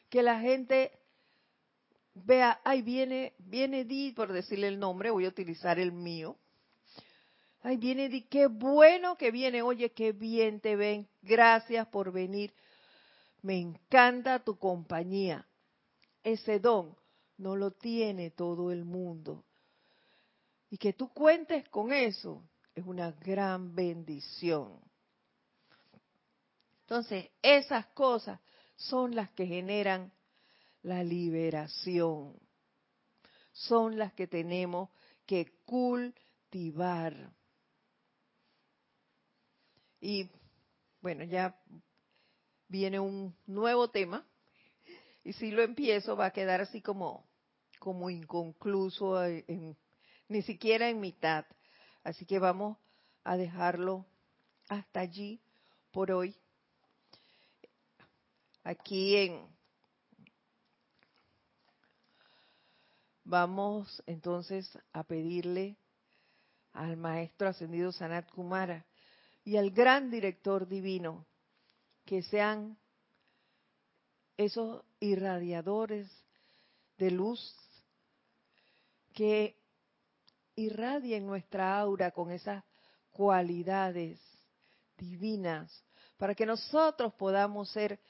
Que 0.09 0.25
la 0.25 0.41
gente 0.41 0.91
vea, 2.15 2.61
ay, 2.65 2.83
viene, 2.83 3.35
viene 3.39 3.85
Di, 3.85 4.11
por 4.11 4.33
decirle 4.33 4.67
el 4.67 4.81
nombre, 4.81 5.13
voy 5.13 5.25
a 5.25 5.29
utilizar 5.29 5.79
el 5.79 5.93
mío. 5.93 6.37
Ay, 7.63 7.77
viene 7.77 8.09
Di, 8.09 8.23
qué 8.23 8.49
bueno 8.49 9.17
que 9.17 9.31
viene, 9.31 9.63
oye, 9.63 9.93
qué 9.93 10.11
bien 10.11 10.59
te 10.59 10.75
ven, 10.75 11.07
gracias 11.23 11.87
por 11.87 12.11
venir. 12.11 12.53
Me 13.41 13.61
encanta 13.61 14.41
tu 14.41 14.59
compañía. 14.59 15.47
Ese 16.25 16.59
don 16.59 16.97
no 17.37 17.55
lo 17.55 17.71
tiene 17.71 18.33
todo 18.33 18.73
el 18.73 18.85
mundo. 18.85 19.45
Y 20.71 20.79
que 20.79 20.93
tú 20.93 21.09
cuentes 21.13 21.69
con 21.69 21.93
eso 21.93 22.43
es 22.75 22.85
una 22.85 23.13
gran 23.13 23.75
bendición. 23.75 24.81
Entonces, 26.83 27.31
esas 27.43 27.87
cosas 27.89 28.41
son 28.77 29.15
las 29.15 29.31
que 29.31 29.47
generan 29.47 30.13
la 30.83 31.03
liberación. 31.03 32.39
Son 33.53 33.99
las 33.99 34.13
que 34.13 34.27
tenemos 34.27 34.89
que 35.27 35.47
cultivar. 35.65 37.33
Y 40.01 40.31
bueno, 41.01 41.25
ya 41.25 41.61
viene 42.69 43.01
un 43.01 43.35
nuevo 43.47 43.91
tema. 43.91 44.25
Y 45.25 45.33
si 45.35 45.51
lo 45.51 45.63
empiezo 45.63 46.17
va 46.17 46.27
a 46.27 46.33
quedar 46.33 46.61
así 46.61 46.81
como, 46.81 47.27
como 47.79 48.09
inconcluso 48.09 49.23
en, 49.25 49.77
ni 50.29 50.43
siquiera 50.43 50.89
en 50.89 51.01
mitad. 51.01 51.45
Así 52.05 52.25
que 52.25 52.39
vamos 52.39 52.79
a 53.25 53.37
dejarlo 53.37 54.07
hasta 54.69 55.01
allí 55.01 55.41
por 55.91 56.11
hoy. 56.11 56.37
Aquí 58.65 59.17
en... 59.17 59.59
Vamos 63.25 64.03
entonces 64.07 64.79
a 64.95 65.05
pedirle 65.05 65.77
al 66.73 66.97
Maestro 66.97 67.49
Ascendido 67.49 67.93
Sanat 67.93 68.31
Kumara 68.31 68.87
y 69.45 69.57
al 69.59 69.71
gran 69.71 70.11
director 70.11 70.67
divino 70.67 71.27
que 72.07 72.23
sean 72.23 72.79
esos 74.39 74.83
irradiadores 75.01 76.11
de 76.97 77.11
luz 77.11 77.55
que 79.13 79.58
irradien 80.59 81.25
nuestra 81.25 81.79
aura 81.79 82.11
con 82.11 82.33
esas 82.33 82.65
cualidades 83.13 84.21
divinas 84.97 85.85
para 86.17 86.35
que 86.35 86.45
nosotros 86.45 87.15
podamos 87.15 87.71
ser 87.71 88.01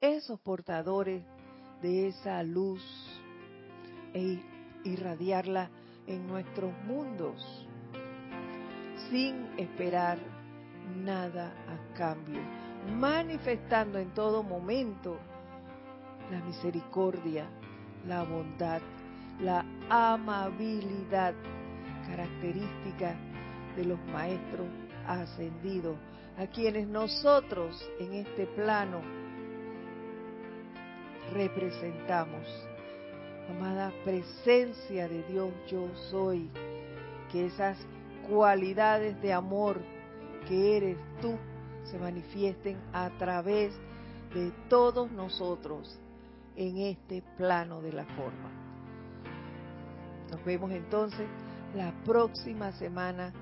esos 0.00 0.38
portadores 0.40 1.24
de 1.82 2.08
esa 2.08 2.42
luz 2.44 2.82
e 4.14 4.40
irradiarla 4.84 5.68
en 6.06 6.28
nuestros 6.28 6.72
mundos 6.84 7.66
sin 9.10 9.58
esperar 9.58 10.18
nada 10.96 11.52
a 11.68 11.94
cambio, 11.96 12.40
manifestando 12.98 13.98
en 13.98 14.14
todo 14.14 14.44
momento 14.44 15.18
la 16.30 16.40
misericordia, 16.42 17.48
la 18.06 18.22
bondad, 18.22 18.80
la 19.40 19.64
amabilidad 19.88 21.34
característica 22.10 23.14
de 23.76 23.84
los 23.84 23.98
maestros 24.06 24.66
ascendidos, 25.06 25.96
a 26.38 26.46
quienes 26.46 26.86
nosotros 26.86 27.88
en 27.98 28.14
este 28.14 28.46
plano 28.46 29.00
representamos. 31.32 32.46
Amada 33.50 33.92
presencia 34.04 35.08
de 35.08 35.22
Dios, 35.24 35.50
yo 35.68 35.88
soy, 36.10 36.50
que 37.32 37.46
esas 37.46 37.76
cualidades 38.28 39.20
de 39.22 39.32
amor 39.32 39.80
que 40.48 40.76
eres 40.76 40.96
tú 41.20 41.36
se 41.84 41.98
manifiesten 41.98 42.78
a 42.92 43.10
través 43.18 43.72
de 44.34 44.52
todos 44.68 45.10
nosotros 45.10 45.98
en 46.56 46.78
este 46.78 47.22
plano 47.36 47.80
de 47.80 47.92
la 47.92 48.04
forma. 48.04 48.50
Nos 50.30 50.44
vemos 50.44 50.70
entonces 50.70 51.26
la 51.74 51.92
próxima 52.04 52.72
semana. 52.72 53.32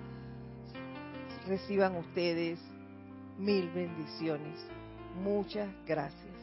Reciban 1.46 1.96
ustedes 1.96 2.58
mil 3.38 3.70
bendiciones. 3.70 4.58
Muchas 5.22 5.68
gracias. 5.86 6.37